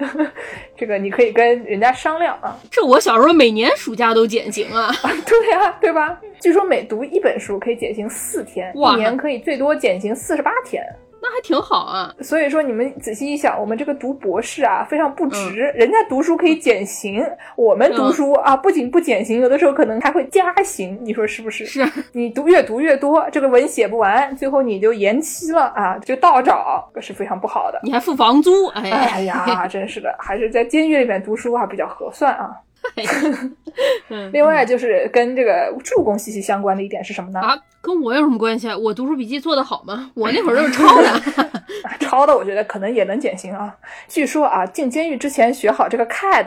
[0.76, 2.58] 这个你可以跟人家商量啊。
[2.70, 4.92] 这我小时候每年暑假都减刑啊。
[5.26, 6.20] 对呀，对吧？
[6.40, 10.84] 据说每读一本书可以减刑四天，一年可以最多减刑四十八天。
[11.24, 15.72] 那还挺好啊，所以说你们仔细一想，我们这个读博士啊，非常不值。
[15.74, 20.98] 人家读书可以减刑，我们读书啊，不仅不减刑，有的时候可能还会加刑。
[21.00, 21.64] 你说是不是？
[21.64, 21.82] 是
[22.12, 27.80] 你读越读越多，这个文写不完，最后你就延期了啊，就倒找，是非常不好的。
[27.82, 32.50] 你还付房租，哎呀，真是的，还是在监狱里面读书啊比较合算啊。
[34.32, 37.40] 另外就是跟这个助攻息息相关的一点是什么呢？
[37.40, 38.68] 啊，跟我有什么关系？
[38.74, 40.10] 我读书笔记做得好吗？
[40.14, 41.20] 我那会儿都是抄的，
[41.98, 43.74] 抄的我觉得可能也能减刑啊。
[44.08, 46.46] 据说啊，进监狱之前学好这个 CAD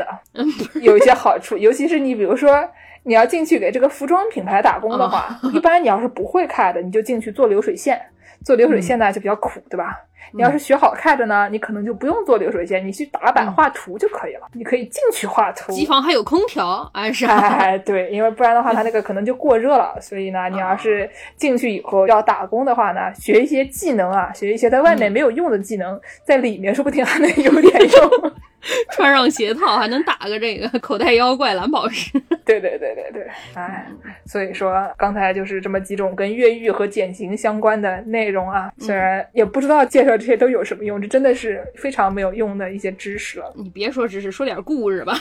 [0.82, 2.68] 有一些好处，尤其是你比如说
[3.04, 8.00] 你要进去给这个服装品牌打工的话，一般你要是不会 CAD，你就进去做流水线，
[8.46, 9.98] 做流水线呢就比较苦，对吧？
[10.34, 14.48] 你要是学好看的呢，你可能就不用做流水线，你去打板画图就可以了。
[14.54, 15.72] 你可以进去画图。
[15.72, 17.26] 机房还有空调，哎是。
[17.26, 19.98] 哎对，因为不然的话，它那个可能就过热了。
[20.02, 28.34] 所以呢，你要是进去以后要打工的话呢，学一些技能啊，学一些在外面没有用的技能，在里面说不定还能有点用。
[28.92, 32.12] 穿上鞋套还能打个这个口袋妖怪蓝宝石。
[32.46, 33.86] 对对对对对，哎，
[34.26, 38.72] 所以说刚才就是这么几种跟越狱和减刑相关的内容啊。
[38.80, 43.52] 虽然也不知道介绍这些都有什么用，这真的是非常没有用的一些知识了。
[43.56, 45.14] 你别说知识，说点故事吧。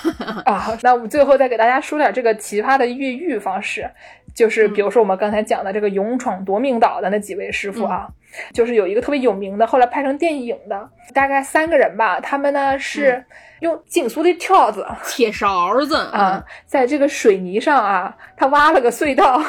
[0.44, 3.88] 啊，那我们最后再给大家说点这个奇葩的越狱方式，
[4.36, 8.06] 就是比如说我们刚才讲的这个勇闯夺命岛的那几位师傅啊。
[8.52, 12.20] 就是有一个特别有名的，后来拍成电影的，大概三个人吧。
[12.20, 13.24] 他们呢是
[13.60, 19.42] 用紧缩的条子、铁勺子啊，在这个水泥上啊，他挖了个隧道。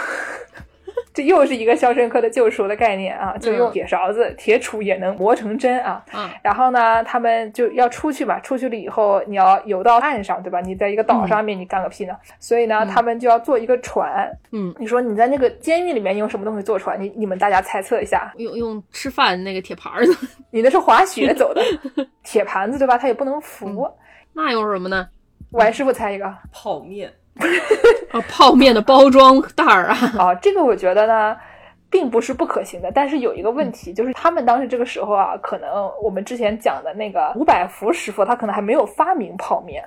[1.18, 6.06] 这又是一个《肖申克的救赎》的概念啊，就用铁勺子、铁杵也能磨成针啊。
[6.14, 10.62] 嗯，然后呢，他们就要出去嘛，出去了以后你要游到岸上，对吧？
[10.62, 12.16] 你在一个岛上面，你干个屁呢？
[12.40, 14.32] 所以呢，他们就要坐一个船。
[14.52, 17.02] 嗯，你说你在那个监狱里面用什么东西坐船？
[17.02, 18.32] 你你们大家猜测一下。
[18.38, 20.28] 用用吃饭那个铁盘子。
[20.54, 21.64] 你那是滑雪走的
[22.24, 22.96] 铁盘子，对吧？
[22.96, 23.92] 它也不能浮。
[24.34, 25.10] 那有什么呢？
[25.50, 26.32] 王师傅猜一个。
[26.52, 27.12] 泡面。
[28.12, 29.96] 啊， 泡面的包装袋儿啊。
[30.18, 31.38] 啊， 这个我觉得呢，
[31.90, 39.84] 并不是不可行的，但是有一个问题，就是他们当时这个时候啊，可能我们之前讲的那个伍百福师傅，他可能还没有发明泡面。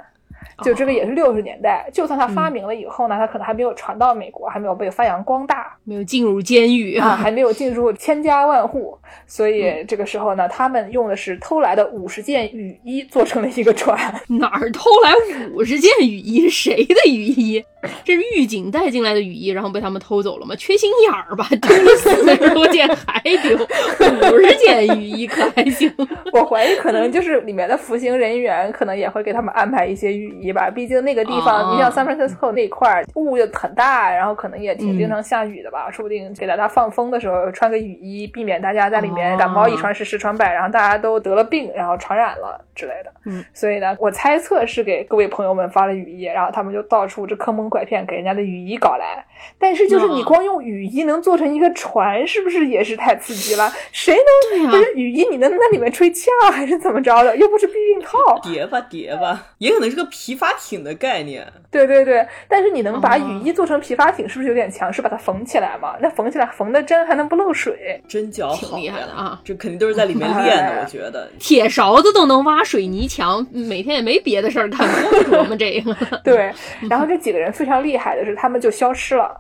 [0.62, 8.96] 就这个也是六十年代，就算他发明了以后呢，他可能还没有传到美国，还没有被发扬光大，没有进入监狱啊， 还没有进入千家万户。
[9.26, 13.98] 所以这个时候呢，他们用的是偷来的五十件雨衣做成了一个船。
[14.28, 15.12] 哪儿偷来
[15.52, 16.48] 五十件雨衣？
[16.48, 17.64] 谁的雨衣？
[18.04, 20.54] 这是狱警带进来的雨衣，然后被他们偷走了吗？
[20.56, 25.90] 缺心眼儿吧，丢了四十多件还丢五十件雨衣，可还行？
[26.32, 43.10] 我怀疑可能就是里面的服刑人员可能也会给他们安排一些雨衣吧，毕竟那个地方，你像 San Francisco 那块儿雾又很大，然后可能也挺经常下雨的吧，说不定给大家放风的时候穿个雨衣，避免大家在里面感冒一传十十传百，然后大家都得了病，然后传染了之类的。
[43.24, 47.70] 嗯，所以呢，我猜测是给各位朋友们发了雨衣，然后他们就到处这坑蒙。
[47.70, 49.24] 拐骗给人家的雨衣搞来，
[49.58, 53.72] 但是就是你光用雨衣能做成一个船，是不是也是太刺激了？
[53.92, 55.24] 谁能不是雨衣？
[55.30, 57.36] 你能在里面吹气儿还是怎么着的？
[57.36, 61.52] 又不是避孕套，叠吧叠吧，也可能是个皮筏艇的概念。
[61.70, 64.92] 对对对，但是你能把雨衣做成皮筏艇，是不是有点强？
[64.92, 65.94] 势把它缝起来嘛？
[66.00, 69.40] 那缝起来缝的针还能不漏水，针脚挺厉害的啊！
[69.44, 71.30] 这肯定都是在里面练的，我觉得。
[71.38, 74.80] 铁勺子都能挖水泥墙，每天也没别的事儿干，
[75.24, 75.96] 琢磨这个。
[76.24, 76.52] 对，
[76.88, 77.52] 然后这几个人。
[77.52, 79.38] 非常厉害的是，他们就消失了。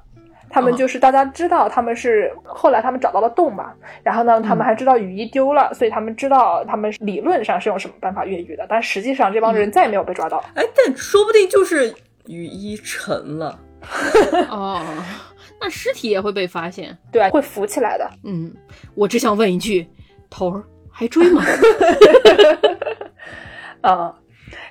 [0.50, 3.72] 他们就是大家知道，他们是后来他们找到了洞嘛。
[4.02, 8.66] 然后呢，他们还知道雨衣丢了，所以他们知道他们理论上是用什么办法越狱的。
[8.68, 10.44] 但实际上，这帮人再也没有被抓到。
[10.54, 11.94] 哎，但说不定就是
[12.30, 13.58] 雨衣沉了。
[14.50, 14.80] 哦，
[15.60, 16.96] 那尸体也会被发现？
[17.10, 18.08] 对，会浮起来的。
[18.24, 18.54] 嗯，
[18.94, 19.86] 我只想问一句，
[20.30, 21.42] 头儿还追吗？
[23.82, 24.14] 嗯。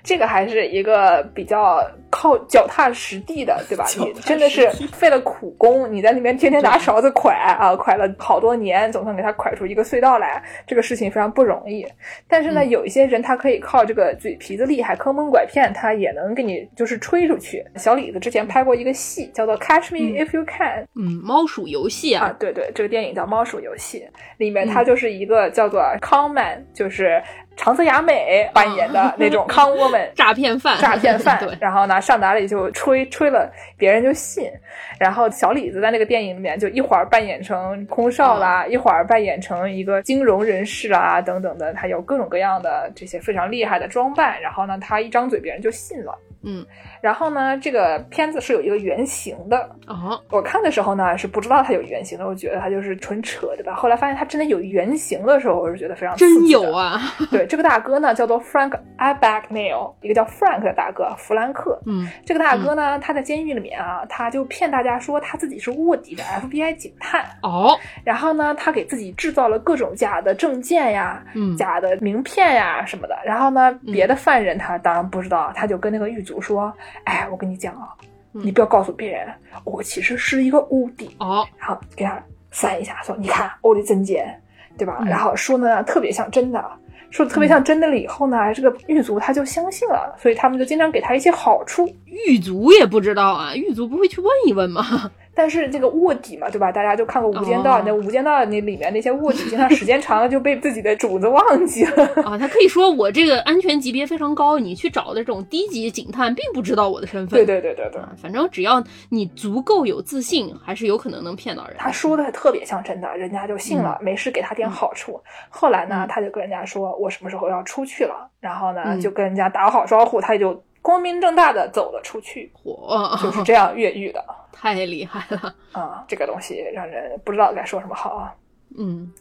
[0.03, 3.85] 这个还是一个比较靠脚踏实地的，对吧？
[3.97, 10.41] 你真的是费了苦功，你在那边天天拿勺子蒯啊，蒯了好多年，总算给他蒯出一个隧道来。
[10.67, 11.85] 这个事情非常不容易。
[12.27, 17.65] 但是呢，有一些人他可以靠这个嘴皮子厉害，坑蒙拐骗，他也能给你就是吹出去。
[17.75, 23.99] 小李子之前拍过一个戏，叫做《Catch Me If You Can》，嗯，猫鼠游戏啊，对对，这个电影叫《猫鼠游戏》，
[24.37, 27.21] 里面他就是一个叫做 Conman，就是。
[27.61, 31.37] 长泽雅美扮演的那种康沃们诈骗犯，诈骗犯。
[31.59, 34.51] 然后呢，上哪里就吹吹了，别人就信。
[34.99, 44.41] 然后小李子在那个电影里面，就一会儿扮演成空少啦，一会儿扮演成一个金融人士啊，等等的，他有各种各样的这些非常厉害的装扮。
[44.41, 46.17] 然后呢，他一张嘴，别人就信了。
[46.41, 46.65] 嗯，
[47.01, 50.19] 然后呢，这个片子是有一个原型的哦。
[50.29, 53.73] 我看的时候呢，是不知道它有原型的，我觉得它就是纯扯，对吧？
[53.73, 56.99] 后来发现它真的有原型的时候，我是觉得非常真有啊。
[57.31, 61.79] 对，这个大哥呢叫做 Frank Abagnale，一个叫 Frank 的大哥，弗兰克。
[61.85, 67.23] 嗯，这个大哥呢，他在监狱里面啊，他就骗大家说他自己是卧底的 FBI 警探。
[67.43, 73.17] 哦，然后呢，他给自己制造了各种假的证件呀，嗯，假的名片呀什么的。
[73.25, 76.73] 然后呢，别的犯人他当然不知道，他就跟那个狱卒说。
[77.03, 77.89] 哎，我跟你讲啊，
[78.31, 79.27] 你不要告诉别人，
[79.63, 81.47] 我其实是一个卧底哦。
[81.57, 82.21] 然后给他
[82.51, 84.41] 翻一下，说你看我的证件，
[84.77, 85.03] 对吧？
[85.05, 86.63] 然后说呢特别像真的，
[87.09, 91.87] 说特别像真的了以后呢，这个狱卒他就相信了，所以他们就经常给他一些好处。
[92.05, 95.11] 狱卒也不知道啊，狱卒不会去问一问吗？
[95.33, 96.71] 但是这个卧底嘛，对吧？
[96.71, 102.37] 大家就看过《无间道》，那《无间道》那里面那些卧底，经常时间长了就被自己的主子忘记了啊。
[102.37, 107.37] 他可以说我这个安全级别非常高，你去找的这种低级警探并不知道我的身份。
[107.39, 111.75] 对对对对对，反正只要你足够有自信，还是有可能能骗到人。
[111.77, 115.21] 他说的特别像真的，人家就信了，没事给他点好处。
[115.49, 120.61] 后来呢，他就跟人家说我什么时候要出去了，然后呢就跟人家打好招呼，他就。
[120.81, 126.03] 光明正大的走了出去，火， 就是这样越狱的，太厉害了啊！
[126.07, 128.33] 这个东西让人不知道该说什么好啊。
[128.77, 129.11] 嗯，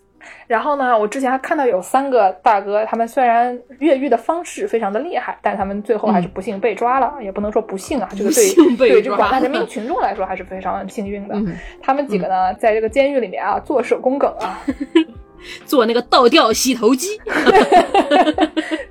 [0.46, 7.14] 然后呢，我之前还看到有三个大哥，他们虽然越狱的方式非常的厉害，但他们最后还是不幸被抓了。
[7.20, 8.30] 也不能说不幸啊， 这个
[8.76, 11.34] 对对这广大人民群众来说还是非常幸运的。
[11.82, 14.60] 他们几个呢，在这个监狱里面啊，做手工梗啊。
[15.64, 17.16] 做那个倒吊洗头机，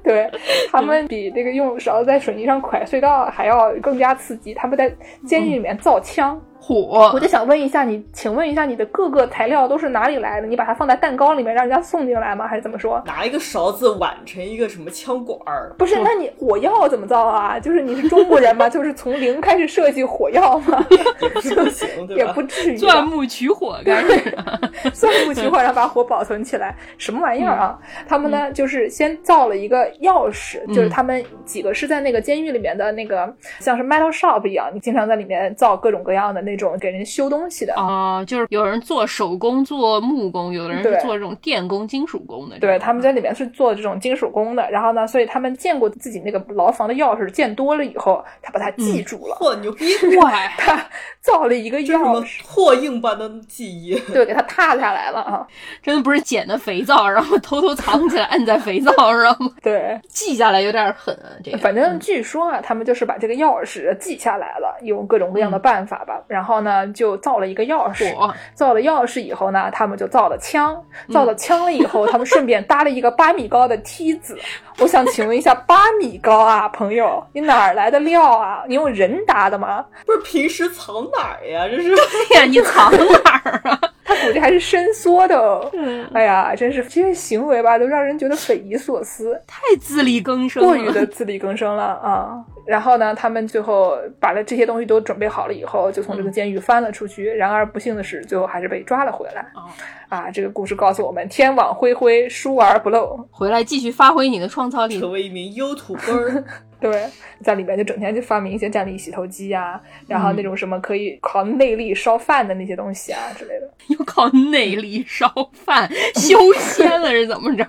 [0.07, 0.31] 对
[0.71, 4.53] 他们比这个用勺子在水泥上蒯隧道还要更加刺激。
[4.53, 4.89] 他们在
[5.25, 10.47] 监狱里面造枪，火我就想问一下你，请问一下你的各个材料都是哪里来的？
[10.47, 12.47] 你把它放在蛋糕里面让人家送进来吗？
[12.47, 13.01] 还是怎么说？
[13.05, 15.75] 拿一个勺子挽成一个什么枪管儿？
[15.77, 17.59] 不是，那你火药怎么造啊？
[17.59, 18.67] 就是你是中国人吗？
[18.69, 20.85] 就是从零开始设计火药吗？
[20.89, 22.31] 也不行，对也吧？
[22.33, 22.79] 不至于吧。
[22.79, 23.77] 钻木取火。
[24.93, 27.77] 钻木取火，然后把火保存起来，什么玩意儿啊？
[28.07, 37.73] 他们呢，就是先造了一个钥匙，就是他们几个是在那个监狱里面的那个，像是 metal shop 一样，你经常在里面造各种各样的那种给人修东西的。
[37.75, 42.59] 啊，就是有人做手工、做木工，有的人是做这种电工、金属工的。
[42.59, 49.85] 对，他们在里面是做这种金属工的，然后呢，所以他们见过自己那个牢房的钥匙见多了以后，他把它记住了，嚯，牛逼！
[50.17, 50.83] 哇， 他
[51.21, 53.97] 造了一个钥匙，拓印般的记忆？
[54.11, 55.45] 对，给他踏下来了啊，
[55.81, 59.51] 真的不是捡的肥皂，然后偷偷藏起来，摁在肥皂上吗？
[59.61, 61.57] 对，记下来有点狠啊，这个。
[61.57, 68.13] 反正据说啊，他们就是把这个钥匙记下来了，用各种各样的办法吧，然后呢，就造了一个钥匙。
[68.53, 70.81] 造了钥匙以后呢，他们就造了枪，
[71.11, 74.37] 造了枪了以后，他们顺便搭了一个八米高的梯子。
[74.79, 78.63] 我想请问一下，八米高啊，朋友，你哪儿来的料啊？
[78.67, 79.83] 你用人搭的吗？
[80.05, 81.67] 不是平时藏哪儿呀？
[81.67, 83.79] 这是对呀，你藏哪儿啊？
[84.07, 85.69] 他估计还是伸缩的哦。
[85.73, 89.39] 嗯哎呀，真是这些行为吧，都让人觉得匪夷所思。
[89.45, 92.43] 太自力更生了，过于的自力更生了啊。
[92.65, 97.25] 然后呢，他们最后把了这些东西都准备好了以后，就从这个监狱翻了出去。
[97.25, 99.41] 然而不幸的是，最后还是被抓了回来。
[99.55, 99.67] 哦
[100.09, 103.17] 啊，这个故事告诉我们：天网恢恢，疏而不漏。
[103.29, 104.99] 回来继续发挥你的创造力。
[104.99, 106.43] 成为一名优土根儿。
[106.79, 107.05] 对，
[107.41, 113.67] 在里面就整天就发明一些站立洗头机呀、然后那种什么可以靠内力烧饭的那些东西啊之类的。
[113.89, 117.67] 又靠内力烧饭，修仙了是怎么着？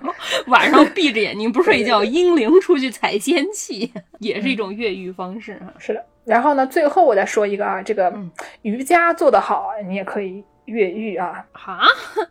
[0.48, 5.72] 晚上闭着眼睛不睡觉，阴灵出去采仙气，也是一种越狱方式啊。
[5.78, 6.04] 是的。
[6.24, 8.30] 然后呢，最后我再说一个啊，这个嗯
[8.60, 11.44] 瑜伽做得好，你也可以越狱啊。
[11.52, 11.80] 哈，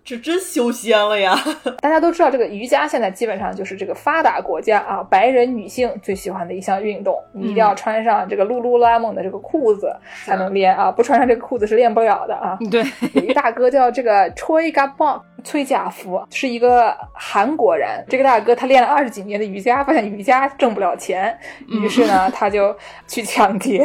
[0.03, 1.37] 这真修仙了呀！
[1.81, 7.15] 大家都知道，这个瑜伽现在基本上就是这个发达国家啊，白人女性最喜欢的一项运动。
[7.33, 12.57] 你一定要穿上这个露露拉蒙的这个裤子才能练啊，不穿上这个裤子是练不了的啊。
[12.71, 12.83] 对，
[13.13, 18.03] 有一个大哥叫这个 Choi Gabon 崔家福，是一个韩国人。
[18.09, 22.75] 这个大哥他练了二十几年的瑜伽，发现瑜伽挣不了钱，于是呢， 他就
[23.07, 23.83] 去抢劫，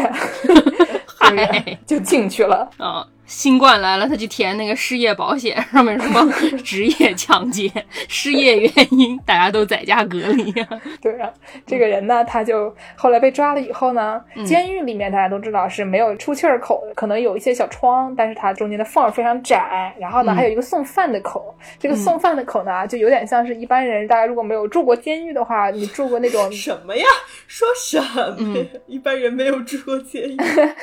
[1.07, 2.68] 嗨就进去了。
[2.78, 6.22] 啊，新冠来了，他就填那个失业保险， 上面说
[6.62, 7.72] 职业抢劫，
[8.07, 10.53] 失业原因大家都在家隔离。
[11.01, 11.30] 对啊，
[11.66, 19.95] 这个人呢，他就后来被抓了以后呢，嗯监狱里面大家都知道是没有出气儿口的，可能有一些小窗，但是它中间的缝儿非常窄。
[19.99, 27.05] 然后呢，嗯还有一个送饭的口，这个送饭的口呢，就有点像是一般人，大家如果没有住过监狱的话，你住过那种什么呀？
[27.47, 27.99] 说什
[28.39, 28.64] 么呀？
[28.87, 30.37] 一般人没有住过监狱。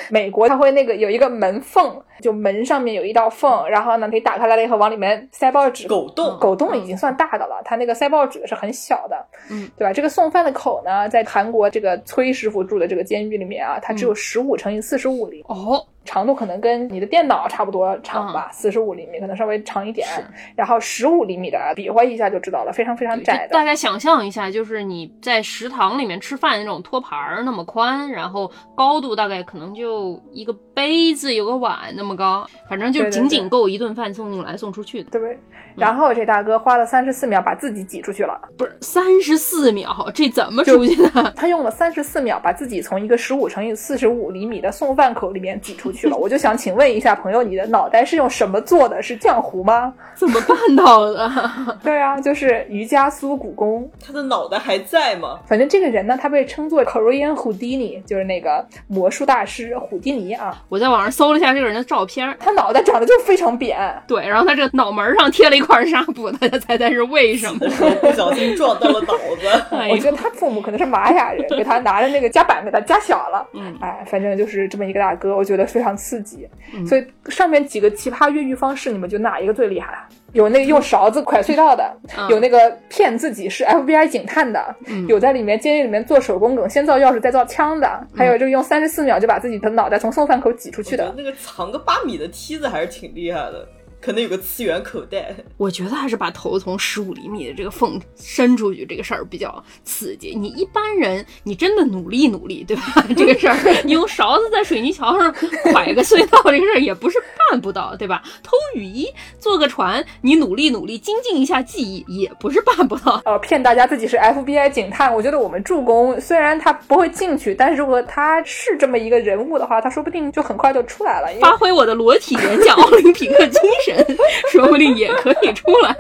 [0.10, 5.88] 美国，它会那个有一个门缝，就门上面有一道缝，然后呢，你打开来了以后往里面塞报纸。
[5.88, 9.92] 狗洞，狗洞已经算大的了，它那个塞报纸的是很小的，嗯，对吧？
[9.94, 20.08] 这个送饭的口呢，在韩国这个崔师傅住的这个监狱里面啊，它只有十五乘以四十五厘米，哦，长度可能跟你的电脑差不多长吧，四十五厘米可能稍微长一点，
[20.56, 23.64] 然后十五厘米的比划一下就知道了，非常非常窄的大。
[23.64, 35.12] 概想象一下，就是你在食堂里面吃饭那种托盘儿那么宽，然后高度大概可能就一个杯子有个碗那么高，反正就仅仅够一顿饭送进来送出去的。
[35.12, 35.38] 对不对？
[35.76, 41.32] 然后这大哥花了三十四秒把自己挤出去了，不是三十四秒，这怎么出去的？
[41.36, 46.16] 他用了三十四秒把自己从一个十五乘以四十五厘米的送饭口里面挤出去了。
[46.16, 49.02] 我就想请问一下朋友，你的脑袋是用什么做的？
[49.02, 49.94] 是浆糊吗？
[50.16, 51.32] 怎么办到的？
[51.84, 53.90] 对啊，就是瑜伽苏古功。
[54.06, 55.40] 他的脑袋还在吗？
[55.48, 60.62] 反正这个人呢，他被称作 Korean Houdini，就是那个魔术大师虎迪尼啊。
[60.70, 63.78] 我在网上搜了一下这个人的照片，他脑袋长得就非常扁，
[64.08, 67.60] 对，然后他这个脑门上贴了一块纱布，大家猜猜是为什么？
[68.02, 69.48] 不 小心撞到了脑子。
[69.72, 73.48] 哎我觉得他父母可能是玛雅人，给他拿着那个夹板给他夹小了。
[73.54, 76.48] 嗯哎，反正就是这么一个大哥，我觉得非常刺激。
[76.74, 80.08] 嗯所以上面几个奇葩越狱方式，你们觉得哪一个最厉害？
[80.34, 91.12] 有那个用勺子蒯隧道的，嗯有那个骗自己是 FBI 警探的，嗯有在里面监狱里面做手工梗，先造钥匙再造枪的，还有这个用三十四秒就把自己的脑袋从送饭口挤出去的。
[91.18, 93.68] 那个藏个八米的梯子还是挺厉害的。
[94.02, 95.36] 可能有个次元口袋。
[95.58, 100.34] 我觉得还是把头从十五厘米的这个缝伸出去这个事儿比较刺激。
[100.36, 102.84] 你一般人，你真的努力努力，对吧？
[103.16, 105.34] 这个事儿，你用勺子在水泥桥上
[105.72, 107.18] 拐个隧道，这个事儿也不是
[107.50, 108.24] 办不到，对吧？
[108.44, 109.08] 偷雨衣、
[109.40, 113.22] 坐个船，你努力努力精进一下技艺，也不是办不到。
[113.26, 121.28] 呃，骗大家自己是 FBI 警探，我觉得我们助攻虽然他不会进去，但是如果他是这么一个人物的话，他说不定就很快就出来了。
[121.42, 123.89] 发挥我的裸体演讲奥林匹克精神，
[124.52, 125.96] 说不定也可以出来，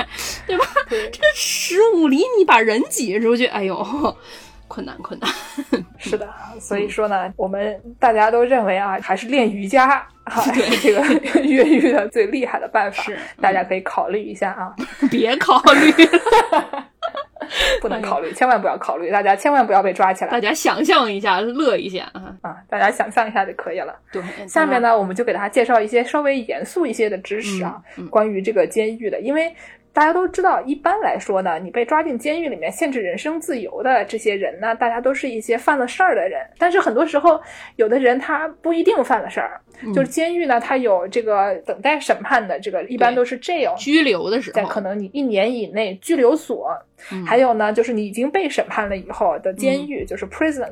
[0.46, 0.66] 对吧？
[0.90, 4.16] 这十五厘米把人挤出去，哎呦，
[4.68, 5.30] 困难困难。
[5.98, 6.28] 是的，
[6.60, 10.44] 所以说呢，我们大家都认为啊，还是练瑜伽 啊，
[10.82, 14.74] 这个越狱的最厉害的办法，是大家可以考虑一下啊。
[15.10, 15.92] 别考虑，
[17.82, 20.32] 不能考虑，千万不要考虑，大家千万不要被抓起来。
[20.32, 22.58] 大家想象一下，乐一下啊啊！
[22.70, 23.96] 大家想象一下就可以了。
[24.12, 29.54] 对，下面呢，我们就给大家介绍一些稍微严肃一些的知识啊，关于这个监狱的，因为。
[29.92, 36.40] 大家都知道，一般来说呢，你被抓进监狱里面，限制人身自由的这些人呢，大家都是一些犯了事儿的人。
[36.58, 37.40] 但是很多时候，
[37.76, 39.60] 有的人他不一定犯了事儿，
[39.94, 46.72] 就是监狱呢，他有这个等待审判的这个，一般都是 jail 拘留的时候，在可能你一年以内拘留所，
[47.26, 50.72] 还有呢，就是你已经被审判了以后的监狱，就是 prison。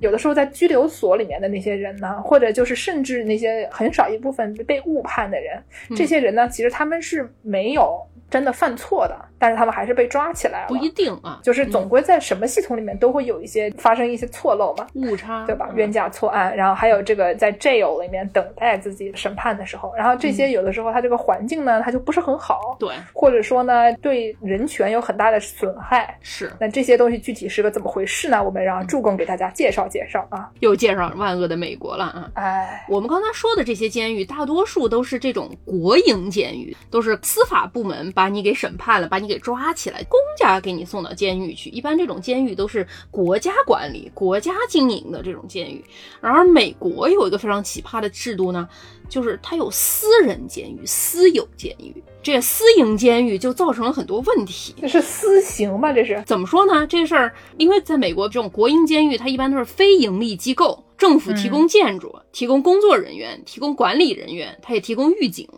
[0.00, 5.62] 有的时候在拘留所里面的那些人呢，或者就是甚至那些很少一部分被误判的人，
[5.96, 8.00] 这些人呢，其实他们是没有。
[8.32, 10.68] 真的犯错的，但是他们还是被抓起来了。
[10.68, 15.68] 不一定啊，就是总归在什么系统里面都会有一些发生一些错漏嘛，误差，对吧？
[15.74, 26.18] 冤假错案，然后还有这个在 jail 里面等待自己审判的时候，然后这些有的时候它这个环境呢，它就不是很好，对，或者说呢，对人权有很大的损害。
[26.22, 28.42] 是，那这些东西具体是个怎么回事呢？
[28.42, 30.50] 我们让助攻给大家介绍介绍啊。
[30.60, 32.30] 又介绍万恶的美国了啊！
[32.34, 39.08] 哎，我们刚才说的这些监狱，大多数都是这种国营监狱，都是司法部门把你给审判了。
[39.12, 41.68] 把你给抓起来，公家给你送到监狱去。
[41.68, 45.84] 一般这种监狱都是国家管理、国家经营的这种监狱。
[46.20, 48.66] 然而，美国有一个非常奇葩的制度呢，
[49.08, 52.02] 就是它有私人监狱、私有监狱。
[52.22, 54.74] 这私营监狱就造成了很多问题。
[54.80, 55.92] 这是私刑吧？
[55.92, 56.86] 这是怎么说呢？
[56.86, 60.82] 这事儿，因为在美国这种国营监狱，它一般都是非盈利机构。
[61.02, 65.48] 政府提供建筑，提供工作人员，提供管理人员，他也提供预警。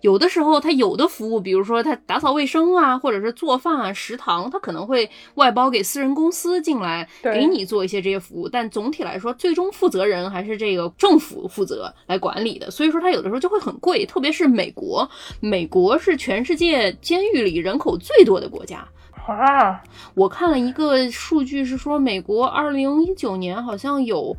[0.00, 8.48] 有的时候，他有的服务，比如说他打扫卫生啊，或者是做饭啊，食堂，他可能会外包给私人公司进来，给你做一些这些服务。
[8.48, 12.70] 但总体来说，最终负责人还是这个政府负责来管理的。
[12.70, 18.86] 所以说，他有的时候就会很贵，特别是美国，美国是全世界监狱里人口最多的国家
[19.26, 19.82] 啊。
[20.14, 24.36] 我看了一个数据，是说美国二零一九年好像有。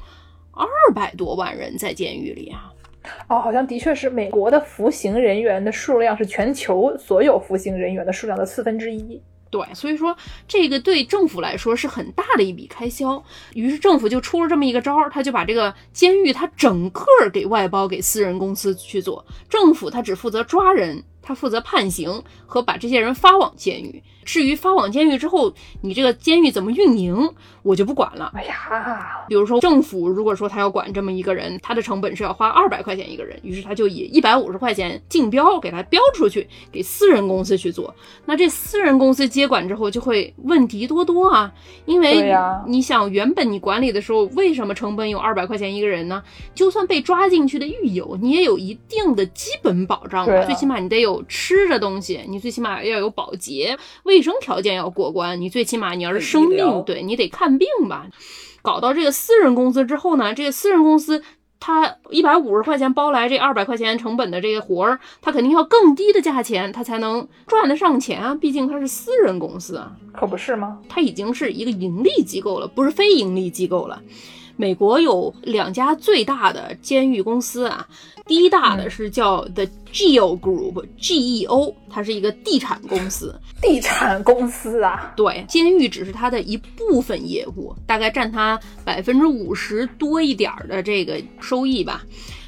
[0.53, 2.71] 二百多万人在监狱里啊！
[3.27, 9.21] 哦，好像的确是美国的服刑人员的数量是全球所有服刑人员的数量的四分之一。
[9.49, 10.15] 对，所以说
[10.47, 13.23] 这个对政府来说是很大的一笔开销。
[13.53, 21.03] 于是政府就出了这么一个招儿，他就把这个监狱他整个给外包给私人公司去做，政府他只负责抓人。
[21.24, 24.03] 他负责判刑和把这些人发往监狱。
[24.26, 27.30] 至于发往监狱之后，你这个监狱怎么运营，
[27.61, 28.32] 我就不管了。
[28.34, 37.93] 哎呀，比如说政府如果说他要管这么一个人，他的成本是要花二百块钱一个人，于是他就以一百五十块钱竞标给他标出去，给私人公司去做。
[38.24, 41.51] 那这私人公司接管之后就会问题多多啊，
[41.84, 42.34] 因为
[42.65, 46.24] 你想原本你管理的时候，为什么成本有二百块钱一个人呢？
[46.55, 51.12] 就算被抓进去的狱友，你也有一定的基本保障吧，最起码你得有。
[51.14, 55.39] 有吃的东西，你最起码要有保洁，卫生条件要过关。
[55.39, 58.07] 你最起码你要是生病，对你得看病吧。
[58.61, 61.22] 搞到这个私人公司之后呢，这个私人公司
[61.59, 68.36] 他一百五十块钱包来这二百块钱成本的这个活儿，他肯定要更低的价钱，他才能赚得上钱啊。
[68.36, 70.80] 毕竟他是私人公司啊，可不是吗？
[70.89, 74.01] 他已经是一个盈利机构了，不是非盈利机构了。
[74.55, 77.87] 美国有两家最大的监狱公司啊，
[78.27, 83.33] 第一大的是叫 The Geo Group，G-E-O，它是一个地产公司。
[83.61, 92.03] 地产公司啊，对，监狱只是它的一部分业务，大概占它百分之五十多一点儿的这个收益吧。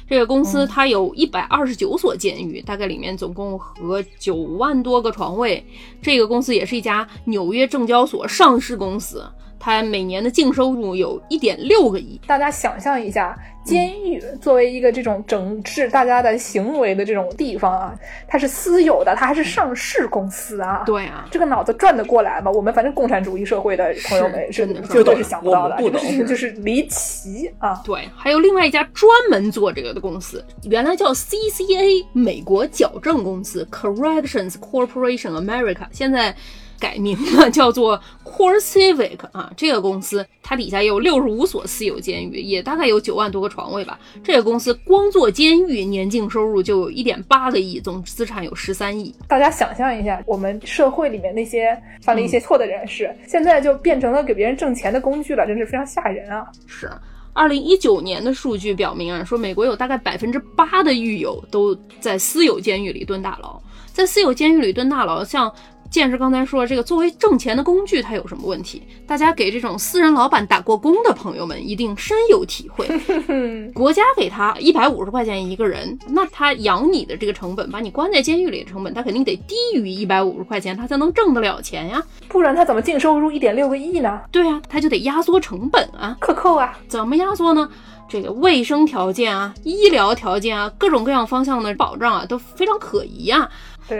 [0.08, 5.66] 这个公司它有一百二十九所监狱，大概里面总共和九万多个床位。
[6.00, 9.24] 这个公司也是一家纽约证交所上市公司。
[9.58, 12.20] 它每年的净收入有一点六个亿。
[12.26, 17.94] 大家想象一下，监狱作为一个这种整治大家的行为的这种地方啊，
[18.28, 20.84] 它是私有的，它还是上市公司啊。
[20.86, 22.50] 对啊，这个脑子转得过来吗？
[22.50, 27.80] 我们反正共产主义社会的朋友们是绝对是想不到的，不懂这个事情就是离奇啊。
[27.84, 36.34] 对，还有另外一家专门做这个的公司，原来叫 CCA 美国矫正公司 Corrections Corporation America，现在
[36.78, 39.52] 改名了，叫做 Core Civic 啊。
[39.56, 43.98] 这个公司它底下有六十五所私有监狱，也大概有九万多个床位吧。
[44.22, 49.14] 这个公司光做监狱年净收入就有一点八个亿，总资产有十三亿。
[49.28, 56.46] 大家想象一下，我们社会里面那些犯了一些错的人士，现在就变成了给别人挣钱的工具了，真是非常吓人啊！
[56.66, 56.90] 是，
[57.32, 63.60] 二零一九年的数据表明啊，说美国有大概百分之八的狱友都在私有监狱里蹲大牢，
[63.92, 65.52] 在私有监狱里蹲大牢，像。
[65.90, 68.82] 剑师刚才说，这个作为挣钱的工具，它有什么问题？
[69.06, 72.86] 大家给这种私人老板打过工的朋友们一定深有体会。
[73.72, 82.02] 国家给他一百五十块钱一个人，那他养你的这个成本，把你关在监狱里的成本，他肯定得低于一百五十块钱，他才能挣得了钱呀。
[82.28, 84.20] 不然他怎么净收入一点六个亿呢？
[84.30, 86.16] 对啊，他就得压缩成本啊。
[86.20, 86.78] 克扣啊！
[86.88, 87.68] 怎么压缩呢？
[88.08, 93.48] 这个卫生条件啊、医疗条件啊、各种各样方向的保障啊，都非常可疑啊。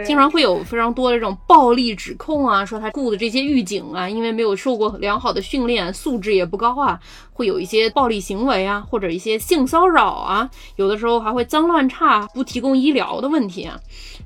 [0.05, 6.99] 经常会有非常多的这种暴力指控啊，说他雇的这些狱警啊，因为没有受过良好的训练，素质也不高啊，
[7.33, 13.79] 会有一些暴力行为啊，或者一些性骚扰啊，有的时候还会脏乱差，不提供医疗的问题啊。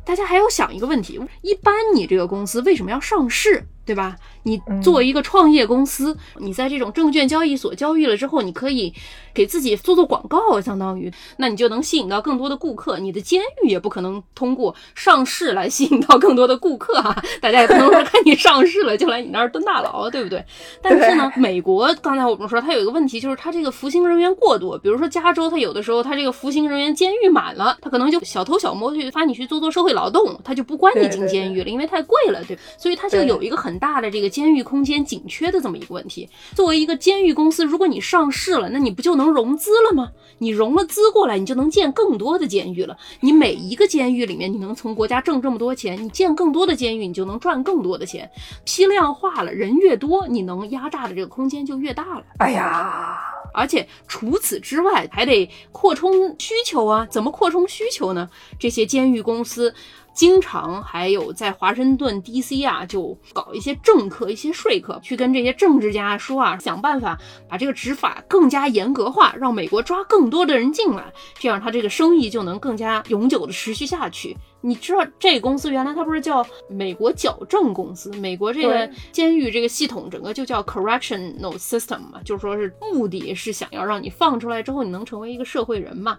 [0.03, 3.65] 大家还要想一个问题，一般你这个公司为什么要上市？
[3.85, 4.15] 对吧？
[4.43, 8.93] 你作为一个创业公司，你在这种证券交易所交易了之后，你可以
[9.33, 12.97] 给自己做做广告，相当于那你就能吸引到更多的顾客。
[12.99, 17.23] 你的监狱也不可能通过上市来吸引到更多的顾客啊！
[17.41, 20.43] 大家也不能说看你上市了就来你那儿蹲大牢，对不对？
[20.81, 24.77] 但是呢，美国刚才我们说它有一个问题，就是它这个服刑人员过多。
[24.77, 32.57] 比如说加州，它有的时候它这个服刑人员监狱满了，它可能就小偷小摸去发你去做做社会劳动，它就不关你进监狱了，因为太贵了，对。
[32.77, 36.29] 所以它就有一个很大的这个监狱空间紧缺的这么一个问题。
[36.55, 40.11] 作为一个监狱公司，如果你上市了，那你不就能融资了吗？
[40.39, 42.97] 你融了资过来，你就能建更多的监狱了。
[43.19, 48.29] 你每一个监狱里面，你能从国家挣这么多钱，你建更多的监狱，你就能赚更多的钱。
[48.65, 52.23] 批量化了，人越多，你能压榨的这个空间就越大了。
[52.39, 53.19] 哎呀，
[53.53, 57.07] 而且除此之外，还得扩充需求啊！
[57.11, 58.27] 怎么扩充需求呢？
[58.57, 59.73] 这些监狱公司。
[60.13, 62.63] 经常还有在华盛顿 D.C.
[62.63, 67.17] 啊，就搞一些政客、一些说客，去跟这些政治家说啊，想办法
[67.49, 74.35] 把这个执法更加严格化，让美国抓更多的人进来，这样他这个生意就能更加永久的持续下去。
[74.63, 78.11] 你知道这公司原来它不是叫美国矫正公司？
[78.17, 86.15] 美国这个监狱这个系统整个就叫 correctional system 嘛，就是说是目的是想要让你放出来之后，你能成为一个社会人嘛。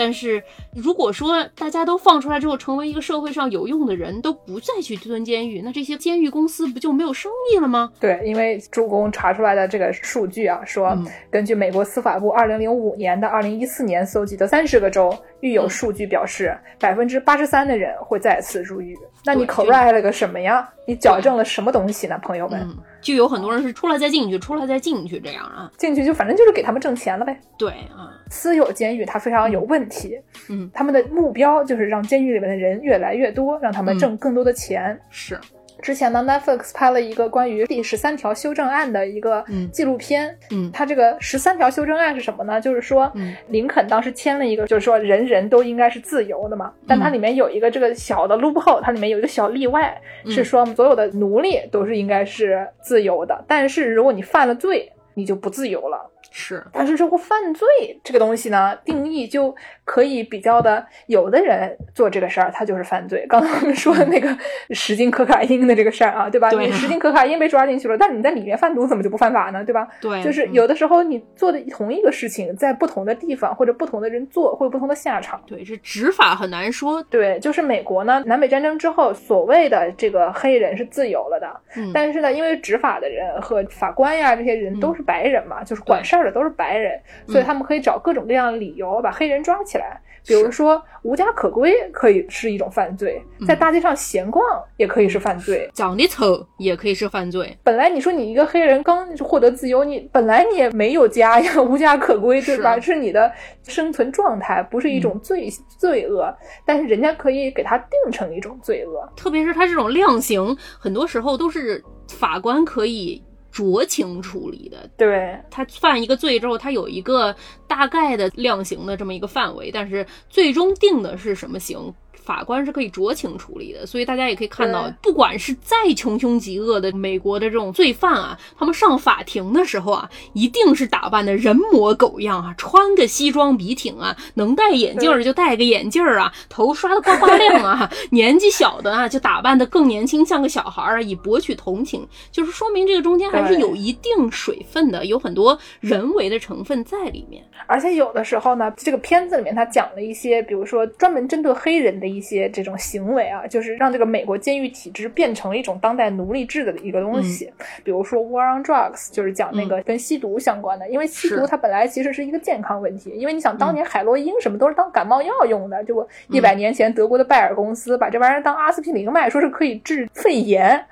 [0.00, 0.42] 但是
[0.74, 7.92] 如果说大家都放出来之后，成为一个社会上有用的人，都不再去蹲监狱，那这些监狱公司不就没有生意了吗？
[8.00, 10.96] 对，因为助攻查出来的这个数据啊，说
[11.30, 18.96] 根据美国司法部二零零五年到二零一四年搜集的三十个州狱友数据表示，百分之八十三的人会再次入狱。
[19.22, 20.66] 那你 correct 了个什么呀？
[20.86, 22.66] 你矫正了什么东西呢，朋友们？
[23.00, 27.38] 就有很多人是出来再进去，出来再进去这样啊，进去就反正就是给他们挣钱了呗。
[27.58, 35.00] 对啊，私有监狱它非常有问题，嗯，他们的目标就是让监狱里面的人越来越多，让他们挣更多的钱。
[35.10, 35.38] 是。
[35.82, 40.36] 之前呢，Netflix 拍了一个关于第十三条修正案的一个纪录片。
[40.50, 42.60] 嗯，它这个十三条修正案是什么呢？
[42.60, 43.10] 就是说，
[43.48, 46.72] 林肯当时签了一个，就是说人人都应该是自由的嘛。
[46.86, 53.44] 但它里面有一个这个小的 loophole，它里面有一个小例外，是说所有的奴隶都是应该是自由的。
[53.46, 56.10] 但是如果你犯了罪，你就不自由了。
[56.32, 57.66] 是，但是这个犯罪
[58.04, 59.52] 这个东西呢，定义就
[59.90, 63.26] 可以比较的，有的人做这个事儿，他就是犯罪。
[63.28, 64.28] 刚才我们说的那个
[64.70, 66.48] 十斤可卡因的这个事儿啊，对吧？
[66.50, 66.64] 对。
[66.64, 69.64] 你十斤可卡因被抓进去了，但你在里面贩毒，怎么就不犯法呢？
[69.64, 69.88] 对吧？
[70.00, 70.22] 对。
[70.22, 75.42] 就是有的时候你做的同一个事情，在不同的地方或者不同的人做，会有不同的下场。
[75.44, 77.02] 对，是执法很难说。
[77.10, 81.90] 对，就是美国呢，南北战争之后，所谓的这个黑人是自由了的，嗯。
[81.92, 86.92] 但是呢，因为执法的人和法官呀这些人都是白人嘛，就是管事儿的都是白人。
[87.26, 89.79] 所以他们可以找各种各样的理由把黑人抓起来，
[90.26, 94.44] 比如说无家可归可以是一种犯罪，在大街上闲逛
[94.76, 97.56] 也可以是犯罪，长得丑也可以是犯罪。
[97.64, 102.78] 本来你说你一个黑人刚获得自由，你本来你也没有家呀，无家可归，对吧？
[102.78, 103.00] 是。
[103.00, 103.32] 你的
[103.66, 106.30] 生存状态，不是一种罪罪恶，
[106.66, 113.24] 但是人家可以给他定成一种罪恶，特别是他这种量刑，很多时候都是法官可以。
[113.52, 114.88] 酌情处理的。
[114.96, 117.34] 对，他犯一个罪之后，他有一个
[117.66, 121.92] 大概的量刑的这么一个范围，但是最终定的是什么刑？
[122.30, 147.42] 法官是可以酌情处理的，所以大家也可以看到，不管是再穷凶极恶的美国的这种罪犯啊，他们上法庭的时候啊，一定是打扮的人模狗样啊，穿个西装笔挺啊，能戴眼镜就戴个眼镜啊， 头刷的光光亮啊， 年纪小的啊就打扮的更年轻，像个小孩儿，以博取同情，就是说明这个中间还是有一定水分的，有很多人为的成分在里面。
[147.66, 157.50] 而且有的时候呢，这个片子里面他讲了一些，比如说专门针对黑人的一些这种行为啊，就是让这个美国监狱体制变成了一种当代奴隶制的一个东西。
[157.82, 170.84] 比如说《War on Drugs》，就是讲那个跟吸毒相关的，因为吸毒它本来其实是一个健康问题，因为你想当年海洛因什么都是当感冒药用的，结果一百年前德国的拜耳公司把这玩意儿当阿司匹林卖，说是可以治肺炎，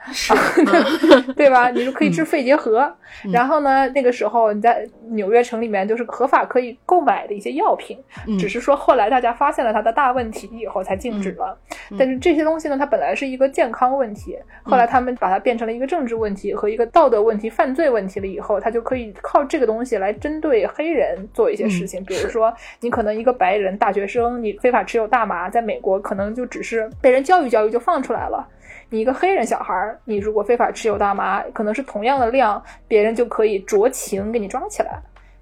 [1.37, 1.71] 对吧？
[1.71, 2.93] 你说可以治肺结核。
[3.33, 7.99] 然后呢，那个时候你在纽约城里面就是合法可以购买的一些药品，
[8.39, 11.59] 只是说后来大家发现了它的大问题以后才禁止了。
[11.99, 22.05] 但是这些东西呢，它本来是一个健康问题，后来他们把它变成了一个政治问题和一个道德问题、犯罪问题了以后，他就可以靠这个东西来针对黑人做一些事情。
[22.05, 28.47] 比如说，你可能一个白人大学生，你非法持有大麻，在美国可能就只是被人教育教育就放出来了。
[28.91, 34.99] 你一个黑人小孩儿，你如果非法持有大麻，可能是同样的量，别人就可以酌情给你抓起来，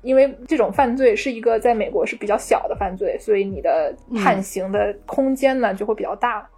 [0.07, 6.48] 因为这种犯罪是一个在美国是比较小的犯罪，所以你的判刑的空间呢就会比较大。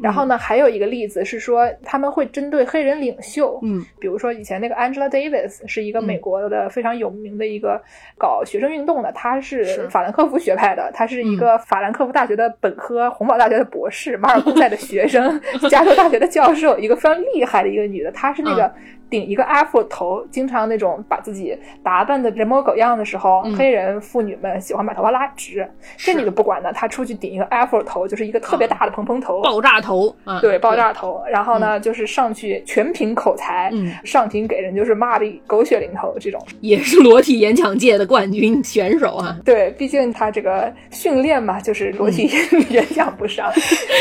[0.00, 7.80] 然后呢，还有一个例子是说，他们会针对黑人领袖，嗯，比如说以前那个 Angela Davis 是一个美国的非常有名的一个
[8.18, 15.40] 搞学生运动的，她是法兰克福学派的，她是一个法兰克福大学的本科，洪堡大学的博士，马尔库塞的学生，
[15.70, 18.74] 加州大学的教授，一个非常厉害的一个女的，她是那个
[19.14, 25.64] 顶一个 Afro 头，经常那种把自己打扮的人模狗样的时候，黑人妇女们喜欢把头发拉直，
[25.96, 29.40] 这女的不管呢，她出去顶一个 Afro 头，就是一个特别大的蓬蓬头。
[29.42, 31.22] 爆炸头，对，爆炸头。
[31.30, 33.70] 然后呢，就是上去全凭口才，
[34.02, 36.44] 上庭给人就是骂的狗血淋头，这种。
[36.60, 39.38] 也是裸体演讲界的冠军选手啊。
[39.44, 42.28] 对，毕竟他这个训练嘛，就是裸体
[42.70, 43.52] 演讲不上。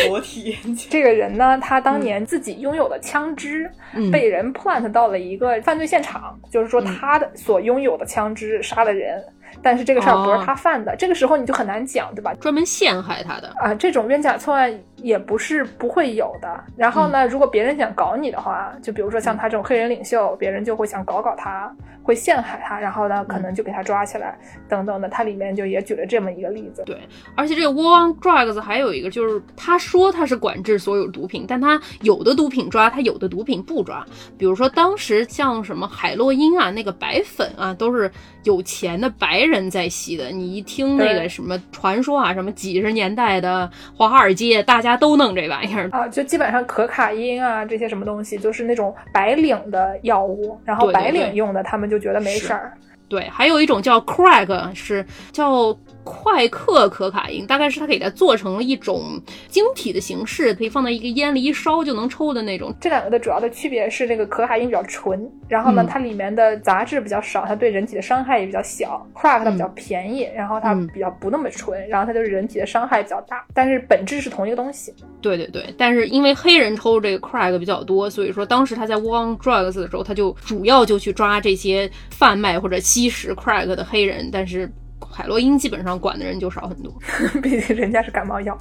[0.08, 3.70] 裸体演讲，这个人呢，他当年自己拥有的枪支
[4.12, 9.24] 被人 plant 到了一个犯罪现场，就是说他的所拥有的枪支杀了人。
[9.62, 12.34] 但是这个事儿不是他犯的，这个时候你就很难讲，对吧？
[12.36, 16.64] 专门陷害他的啊，这种冤假错案也不是不会有的。
[16.76, 24.38] 然后呢，如果别人想搞你的话，就比如说像他这种黑人领袖，别人就会想搞搞他，会陷害他，然后呢，可能就给他抓起来，
[24.68, 25.10] 等等的。
[25.10, 26.84] 他里面就也举了这么一个例子。
[26.86, 26.98] 对，
[27.36, 34.06] 而且这个 War on Drugs 还有一个就是，他说他是管制所有毒品，但他有的毒品抓，他有的毒品不抓。
[34.38, 38.12] 比如说当时像什么海洛因啊，那个白粉啊，都是
[38.44, 40.30] 有钱的白人在吸的。
[40.30, 52.74] 你一听那个什么传说啊，什么几十年代的华尔街，大家都弄这玩意儿啊，就基本上可卡因啊这些什么东西，就是那种白领的药物，然后白领用的，他们就觉得没事儿。
[53.08, 55.76] 对，还有一种叫 crack，是叫。
[56.04, 62.74] 快克可卡因大概是它给它做成了一种晶体的形式，可以放在一个烟里一烧就能抽的那种。
[62.80, 69.06] 这两个的主要的区别是，这个可卡因比较纯，然后呢，它里面的杂质比较少，它对人体的伤害也比较小。
[69.14, 74.94] crack 它比较便宜，然后它比较不那么纯，然后它就是人体的伤害比较大，但是本质是同一个东西。
[75.22, 84.72] 对对对，但是因为黑人抽这个 crack 比较多，所以说当时他在 War on Drugs 的时候，他就主要就去抓这些贩卖或者吸食 crack 的黑人，但是。
[85.14, 86.92] 海洛因基本上管的人就少很多，
[87.42, 88.58] 毕竟人家是感冒药，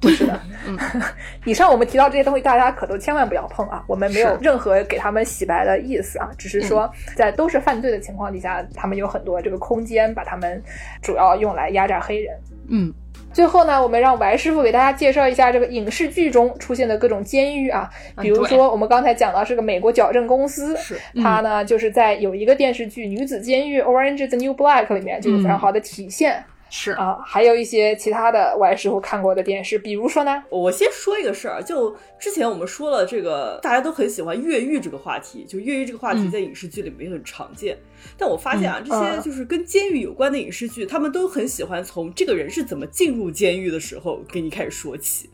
[0.00, 0.38] 不是的。
[0.66, 0.78] 嗯，
[1.44, 3.82] 以上我们提到这些东西，大家可都千万不要碰啊！
[3.86, 10.62] 我们没有任何给他们洗白的意思啊，只是说在都是犯罪的情况底下，他们有很多这个空间，把他们
[11.02, 12.36] 主要用来压榨黑人。
[12.68, 12.92] 嗯。
[13.34, 17.90] 最后呢，我们让白师傅给大家介绍一下这个影视剧中出现的各种监狱啊，
[18.22, 26.44] 比如说我们刚才讲到这个美国矫正公司，是它呢就是在有一个电视剧《女子监狱》（Orange the New Black） 里面就有非常好的体现。
[26.76, 37.78] 是啊，还有一些其他的我师傅看过的电视，比如说呢，我先说一个事儿，就之前我们说了这个大家都很喜欢越狱这个话题，就越狱这个话题在影视剧里面很常见。
[38.18, 45.30] 但我发现啊，这些就是跟监狱有关的影视剧，他们都很喜欢从这个人是怎么进入监狱的时候给你开始说起，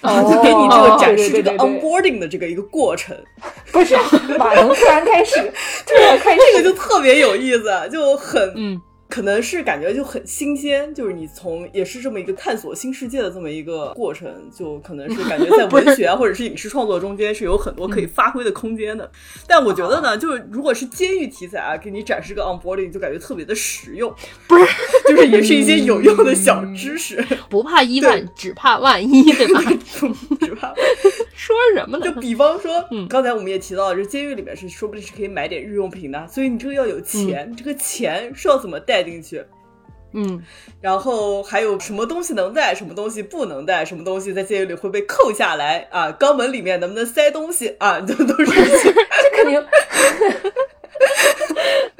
[0.00, 3.16] 然后就给你这个展示这个 onboarding 的这个一个过程。
[3.72, 3.96] 不是，
[4.38, 5.40] 马龙突然开始，
[5.84, 8.80] 突然开始，这个就特别有意思，就很嗯。
[9.14, 19.08] 可能是感觉就很新鲜，就是你从也是这么一个探索新世界的这么一个过程，就可能是感觉在 文学啊或者是影视创作中间是有很多可以发挥的空间的。
[19.46, 24.12] 但我觉得呢，就是如果是监狱题材啊，给你展示个 onboarding，就感觉特别的实用，
[24.48, 24.66] 不是，
[25.06, 29.62] 就是也是一些有用的小知识，不怕一万，只怕万一，对吧？
[30.40, 30.74] 只怕
[31.34, 32.04] 说什么呢？
[32.04, 39.44] 就比方说，嗯，刚才我们也提到了，这监狱里面是说不定是可以买点日用品的，所以你这个要有钱，这个钱是要怎么带进去？
[40.16, 40.40] 嗯，
[40.80, 46.12] 然后还有什么东西能带，什么东西不能带，什么东西在监狱里会被扣下来啊？
[46.12, 48.00] 肛门里面能不能塞东西啊？
[48.00, 49.64] 这都是 这肯定。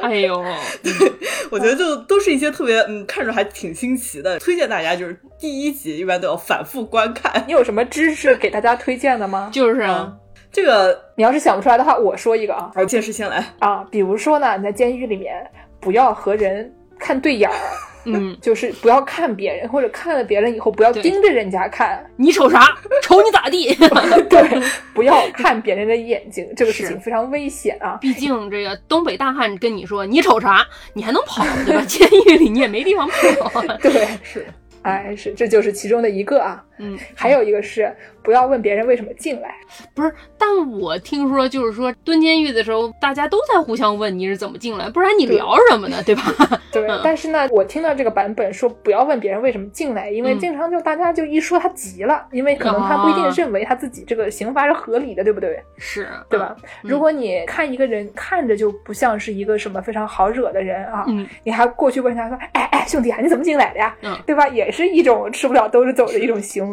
[0.08, 0.44] 哎呦，
[0.82, 1.12] 对，
[1.50, 7.42] 我觉得就都是一些特别嗯，看着还挺新奇的，推荐大家就是第一集一般都要反复观看。
[7.46, 9.50] 你有什么知识给大家推荐的吗？
[9.52, 10.12] 就是啊，
[10.52, 12.70] 这个你要是想不出来的话，我说一个啊。
[12.74, 13.84] 好，剑士先来啊。
[13.90, 15.34] 比如说呢，你在监狱里面
[15.80, 17.56] 不要和人看对眼儿。
[18.04, 22.04] 嗯， 就是不要看别人，或者看了别人以后不要盯着人家看。
[22.16, 22.60] 你瞅啥？
[23.02, 23.74] 瞅你咋地？
[24.28, 24.62] 对，
[24.94, 27.98] 不要看别人的眼睛，这个事情非常危险啊。
[28.00, 31.82] 毕竟这个东北大汉跟你说你瞅啥，你还能跑对吧？
[31.86, 33.62] 监狱里你也没地方跑。
[33.78, 34.46] 对，是。
[34.82, 36.62] 哎，是，这就是其中的一个啊。
[36.78, 37.90] 嗯， 还有一个是
[38.22, 39.54] 不要问别人为什么进来。
[39.94, 46.02] 不是，但我听说就是说蹲监狱的时候，大家都在互相问你是怎么进来，不然你聊什么呢？
[46.04, 46.22] 对吧？
[46.72, 46.86] 对。
[47.02, 55.62] 但是呢，我听到这个版本说不要问别人为什么进来，因为经常就大家就一说他急了，因为可能他不一定认为他自己这个刑罚是合理的，对不对？
[55.76, 56.54] 是，对吧？
[56.82, 61.04] 如果你看一个人看着就不像是一个什么非常好惹的人啊，
[61.44, 64.46] 你还过去问他说：“哎哎，兄弟啊，你怎么进来的呀？”嗯，对吧？
[64.48, 66.63] 也是一种吃不了兜着走的一种行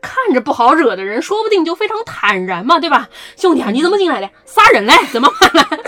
[0.00, 3.08] 看着不好惹的人，说不定就非常坦然嘛，对吧？
[3.36, 4.30] 兄弟啊，你怎么进来的？
[4.44, 4.94] 杀人嘞？
[5.12, 5.64] 怎么办呢？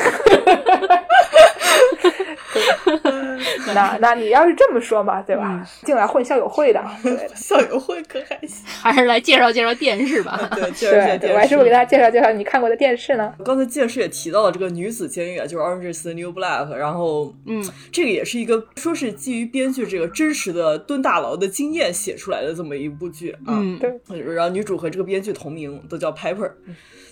[3.75, 5.67] 那那你要是这么说嘛，对吧？
[5.85, 6.83] 进来混校友会的，
[7.35, 8.65] 校友会可还行？
[8.67, 10.49] 还是来介绍介绍电视吧。
[10.55, 11.35] 对，介绍介绍。
[11.35, 13.33] 我还是不给大家介绍介绍你看过的电视呢？
[13.45, 16.71] 刚才电视也提到了这个女子监狱啊，就是 Orange is the New Black。
[16.75, 23.59] 然后，嗯，这个也是一个说是基于编剧这个真实的蹲大牢的经验写出来的这么一部剧啊。
[23.59, 24.21] 嗯，对。
[24.35, 26.51] 然后女主和这个编剧同名，都叫 Piper。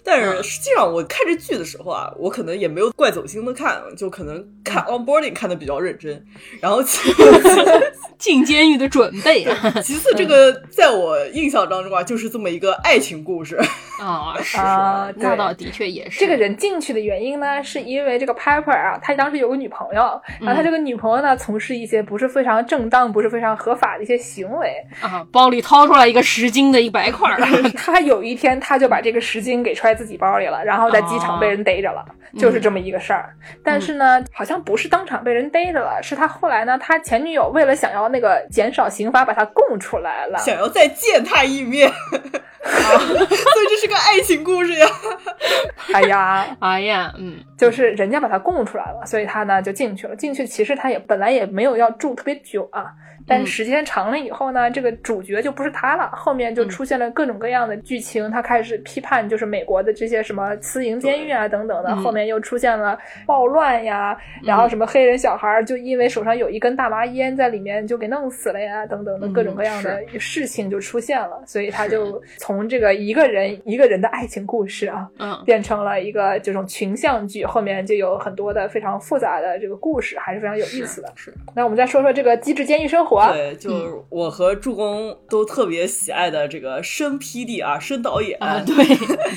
[0.05, 6.25] 但是实际上我看这剧的时候啊，我可能也没有怪走心的看，就可能看 Onboarding 看的比较认真。
[6.61, 9.47] 然后其 次进监狱的准备，
[9.83, 13.59] 其次这个在我印象当中啊，就是这么一个爱情故事
[14.01, 16.21] 啊， 是啊，那倒的确也是。
[16.21, 27.31] 这个人进去的原因呢，是因为这个 Piper 啊，他当时有个女朋友，然后他这个女朋友呢，从事一些不是非常正当、不是非常合法的一些行为啊，包里掏出来一个十斤的一百块，
[27.77, 32.05] 他有一天他就把这个十斤给揣自己包里了，然后在机场被人逮着了，
[32.39, 33.35] 就是这么一个事儿。
[33.65, 44.87] 但是呢，好像不是当场被人逮着了，是他后来呢，他前女友为了想要那个减少刑罚，把他供出来了，想要再见他一面， 所以这是个爱情故事呀。
[45.93, 50.15] 哎呀， 哎呀，嗯，就是人家把他供出来了，所以他呢就进去了。
[50.17, 52.93] 进去其实他也本来也没有要住特别久啊。
[53.27, 56.11] 但时间长了以后呢，这个主角就不是他了。
[56.13, 61.95] 后面就出现了各种各样的剧情，他开始批判就是美国的这些什么私营监狱啊等等的。
[61.97, 71.43] 后面又出现了暴乱呀，然后什么黑人小孩就因为手上有一根大麻烟在里面就给弄死了呀，等等的各种各样的事情就出现了。
[71.47, 77.45] 所以他就从这个一个人一个人的爱情故事啊，嗯，变成了一个这种群像剧。
[77.45, 81.13] 后面就有很多的非常复杂的这个故事，还是非常有意思的。
[81.15, 81.33] 是。
[81.55, 83.10] 那我们再说说这个机智监狱生活。
[83.33, 88.75] 对，就是我和助攻都特别喜爱的这个申 PD 啊，申导演啊，对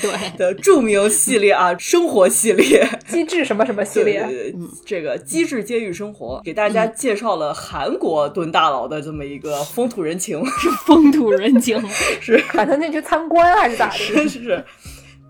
[0.00, 4.54] 对的著名系列啊，生活系列，机智什么什么系列，
[4.84, 11.82] 这个机智监狱生活，给大家介绍了韩国蹲大牢的这么一个风土人情，是 风土人情，
[12.20, 12.42] 是。
[12.54, 13.96] 把他进去参观还是咋的？
[13.96, 14.64] 是 是。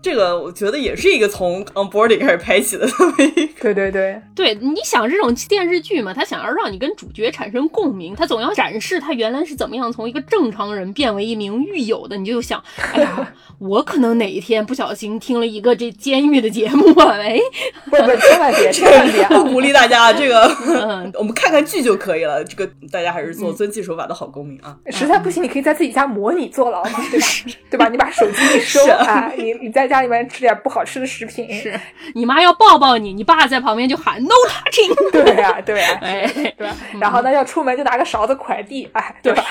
[0.05, 17.39] 这个我觉得也是一个从 onboarding 开始拍起的这么一个， 对对对对，你想这种电视剧嘛，他想要让你跟主角产生共鸣，他总要展示他原来是怎么样从一个正常人变为一名狱友的，你就想，哎呀， 我可能哪一天不小心听了一个这监狱的节目啊，哎，
[17.85, 24.77] 不不，千万别，千万别，不鼓励大家这个，嗯 我们看看剧就可以了，这个大家还是做遵纪守法的好公民啊。
[24.91, 27.27] 实在不行，你可以在自己家模拟坐牢嘛，对吧？
[27.71, 27.89] 对吧？
[27.89, 29.94] 你把手机一收啊，你你在家。
[29.95, 31.79] 家里面吃点不好吃的食品，是
[32.15, 35.11] 你妈要抱抱你，你爸在旁边就喊 “no touching”。
[35.11, 36.27] 对呀，对呀，哎，
[36.57, 36.75] 对吧？
[36.99, 39.43] 然后呢，要出门就拿个勺子快递，哎，对吧？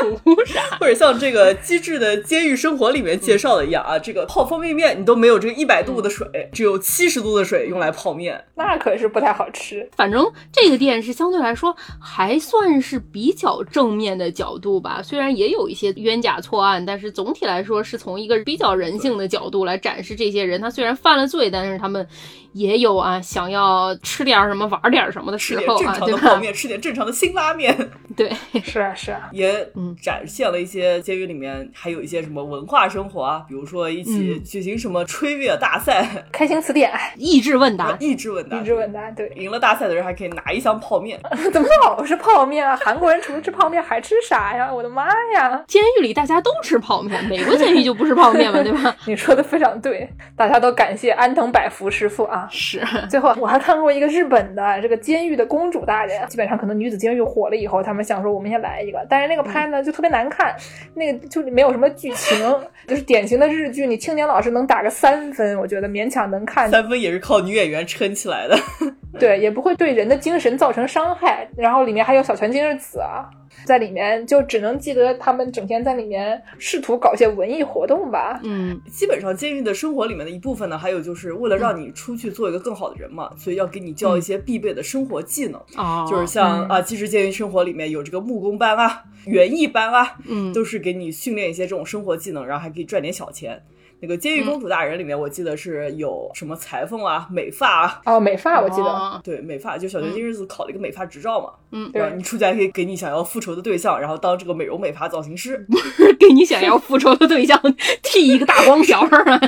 [0.00, 0.60] 图啥？
[0.78, 9.88] 或者像这个《机智的监狱生活》里面介绍的一样啊，这个泡方便面你都没有这个一百度的水，只有七十度的水用来泡面，那可是不太好吃。
[9.96, 22.06] 反正这个店是相对来说还算是比较正面的角度吧，虽然也有一些冤假错案，但是总体来说是从一个比较人性的角度来展示这些人，他虽然犯了罪，但是他们
[22.52, 26.20] 也有啊想要吃点什么、玩点什么的时候啊，对吧？
[26.20, 27.76] 泡面，吃点正常的辛拉面。
[28.16, 28.30] 对，
[28.64, 29.68] 是啊，是啊，也
[30.00, 41.20] 展现了一些监狱里面还有一些什么文化生活啊，比如说一起举行什么吹乐大赛、 开心词典、益智问答、益智问答、益智问答，对，赢了大赛的人还可以拿一箱泡面。
[41.52, 42.76] 怎么老是泡面啊？
[42.76, 44.72] 韩国人除了吃泡面还吃啥呀？
[44.72, 45.62] 我的妈呀！
[45.66, 48.94] 监狱里大家都吃泡面，美国监狱就不是泡面嘛，对吧？
[49.06, 52.48] 你说的非常对，大家都感谢安藤百福师傅啊。
[52.50, 60.56] 是，最后我还看过一个日本的这个监狱的公主大人，基本上可能女子监狱火了以后，他们想说我们先来一个，但是那个拍呢就特别难看，
[60.94, 62.38] 那个就没有什么剧情，
[62.86, 66.70] 就是典型的日剧，你青年老师能打个三分，我觉得勉强能看。
[66.70, 68.58] 三分也是靠女演员撑起来的，
[69.20, 71.46] 对，也不会对人的精神造成伤害。
[71.56, 73.28] 然后里面还有小泉今日子啊。
[73.64, 78.40] 在里面就只能记得他们整天在里面试图搞些文艺活动吧。
[78.42, 85.60] 嗯，基本上监狱的生活里面的一部分呢，还有就是为了让你出去做一个更好的人嘛，所以要给你教一些必备的生活技能。
[85.76, 93.62] 哦，就是像啊，其实监狱生活里面有这个木工班啊、园艺班啊，嗯，都是给你训练一些这种生活技能，然后还可以赚点小钱。
[94.06, 98.00] 那个《监狱公主大人》里面，我记得是有什么裁缝啊、美发啊。
[98.04, 101.50] 哦，美发我记得，对，美发就小学今日子考了一个美发执照嘛。
[101.72, 105.66] 嗯，对，你出去还可以给你想要复仇的对象，然后当这个美容美发造型师。
[106.20, 107.60] 给你想要复仇的对象
[108.02, 109.40] 剃一个大光条儿啊。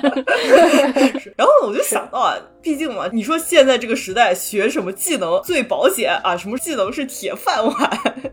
[1.37, 6.37] 然后我就想到啊，毕竟嘛，你说现在这个时代学什么技能最保险啊？
[6.37, 7.75] 什么技能是铁饭碗？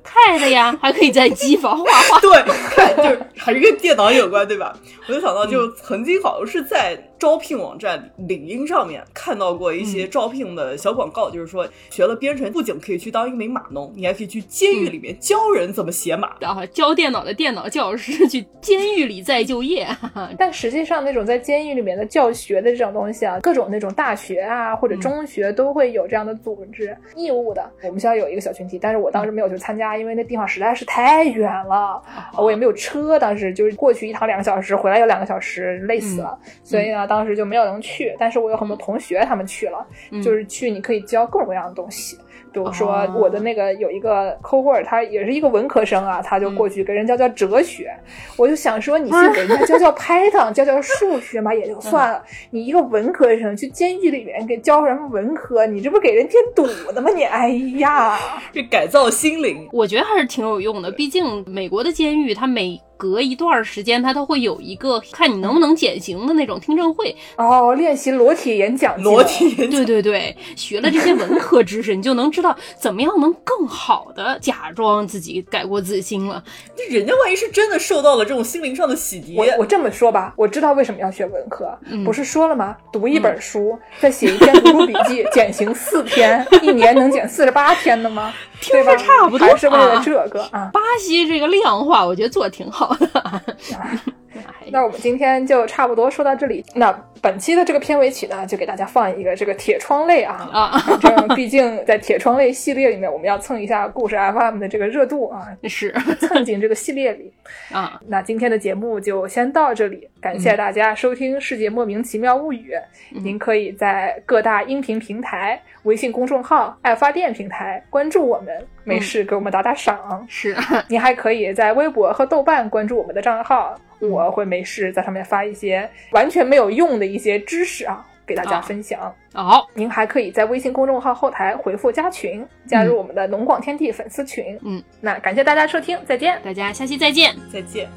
[0.03, 2.19] 太的呀，还可以在机房画画。
[2.21, 4.75] 对，就是还是跟电脑有关，对吧？
[5.07, 19.87] 我就想到，就曾经好像是在招聘网站领英上面看到过一些招聘的小广告，就是说学了编程，不仅可以去当一名码农，你还可以去监狱里面教人怎么写码，然后教电脑的电脑教师去监狱里再就业。
[20.37, 27.69] 但实际上，那种在监狱里面的教学的这种东西啊，各种那种大学啊或者中学都会有这样的组织义务的。
[27.83, 32.01] 我们学校有一个小群体，但是我当时没有去参加，因为那地方实在是太远了，
[32.37, 36.37] 我也没有车，当时就是过去一趟两个小时，回来有两个小时，累死了。
[36.63, 38.15] 所以呢，当时就没有人去。
[38.19, 39.85] 但是我有很多同学他们去了，
[40.23, 42.17] 就是去你可以教各种各样的东西。
[42.51, 47.91] 比如说我的那个有一个 cohort，他也是一个文科生啊，他就过去给人教教哲学。
[48.37, 57.09] 我就想说，你去给人家教教 Python， 教教数学嘛也就算了，你一个文科生去监狱里面给教什么文科，你这不给人添堵的吗？
[57.13, 58.17] 你哎呀，
[58.53, 60.89] 这改造心灵，我觉得还是挺有用的。
[60.91, 76.43] 毕竟美国的监狱，它每隔一段时间，他都会有一个看你能不能减刑的那种听证会哦，练习裸体演讲，裸体演讲，对对对，学了这些文科知识，你就能知道怎么样能更好的假装自己改过自新了。
[76.89, 82.75] 人家万一是真的受到了这种心灵上的洗涤，我我这么说吧，我知道为什么要学文科，嗯、不是说了吗？
[82.91, 88.33] 读一本书，嗯、再写一篇读书笔记， 减刑四天，一年能减四十八天的吗？
[88.61, 90.69] 听着差不多，还是为了这个啊。
[90.73, 93.07] 巴西这个量化，我觉得做的挺好的。
[94.71, 96.63] 那我们今天就差不多说到这里。
[96.73, 96.91] 那
[97.21, 100.79] 本期的这个片尾曲呢，就给大家放一个这个铁窗泪啊啊！
[101.35, 107.31] 毕竟在铁窗泪系列里面，我们要蹭一下故事 FM 的这个热度啊，是 蹭进这个系列里
[107.71, 107.99] 啊。
[108.07, 112.73] 那今天的节目就先到这里，感谢大家收听《世界莫名其妙物语》。
[113.15, 120.25] 嗯、您可以在各大音频平台、微信公众号、爱发电平台关注我们，没事给我们打打赏。
[120.29, 120.55] 是，
[120.87, 123.75] 您还可以在微博和豆瓣关注我们的账号。
[123.99, 128.99] 我会没事在上面发一些完全没有用的一些知识啊，给大家分享。
[129.33, 134.57] 好、哦，您还可以在微信公众号后台回复加群，加入我们的农广天地粉丝群。
[134.63, 137.89] 嗯，那感谢大家收听，再见，大家下期再见，再见。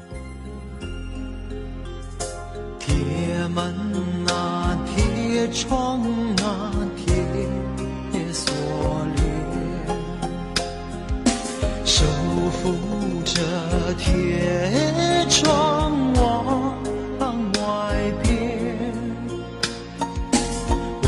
[2.79, 2.95] 铁
[3.55, 3.73] 门
[4.27, 6.01] 啊，铁窗
[6.43, 7.13] 啊，铁
[8.33, 8.53] 锁
[9.15, 9.25] 链，
[11.85, 12.73] 守护
[13.31, 16.73] 这铁窗往
[17.53, 17.61] 外
[18.23, 18.31] 边，
[21.03, 21.07] 外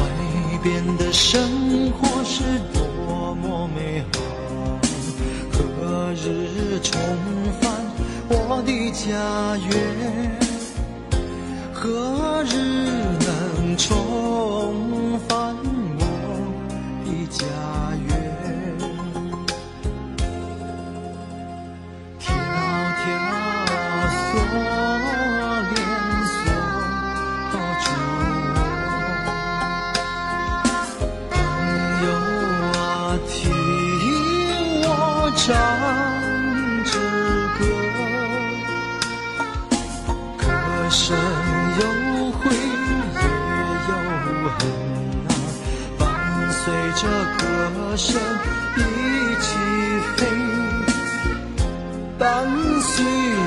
[0.62, 4.20] 边的生活是多么美好，
[5.52, 7.02] 何日重
[7.60, 7.72] 返
[8.30, 10.40] 我的家园？
[11.74, 12.54] 何日
[13.26, 13.90] 能重
[15.28, 15.56] 返
[15.98, 16.02] 我
[17.04, 17.44] 的家
[47.98, 48.20] 声
[48.78, 48.82] 一
[49.42, 49.58] 起
[50.16, 50.26] 飞，
[52.18, 52.48] 伴
[52.82, 53.41] 随。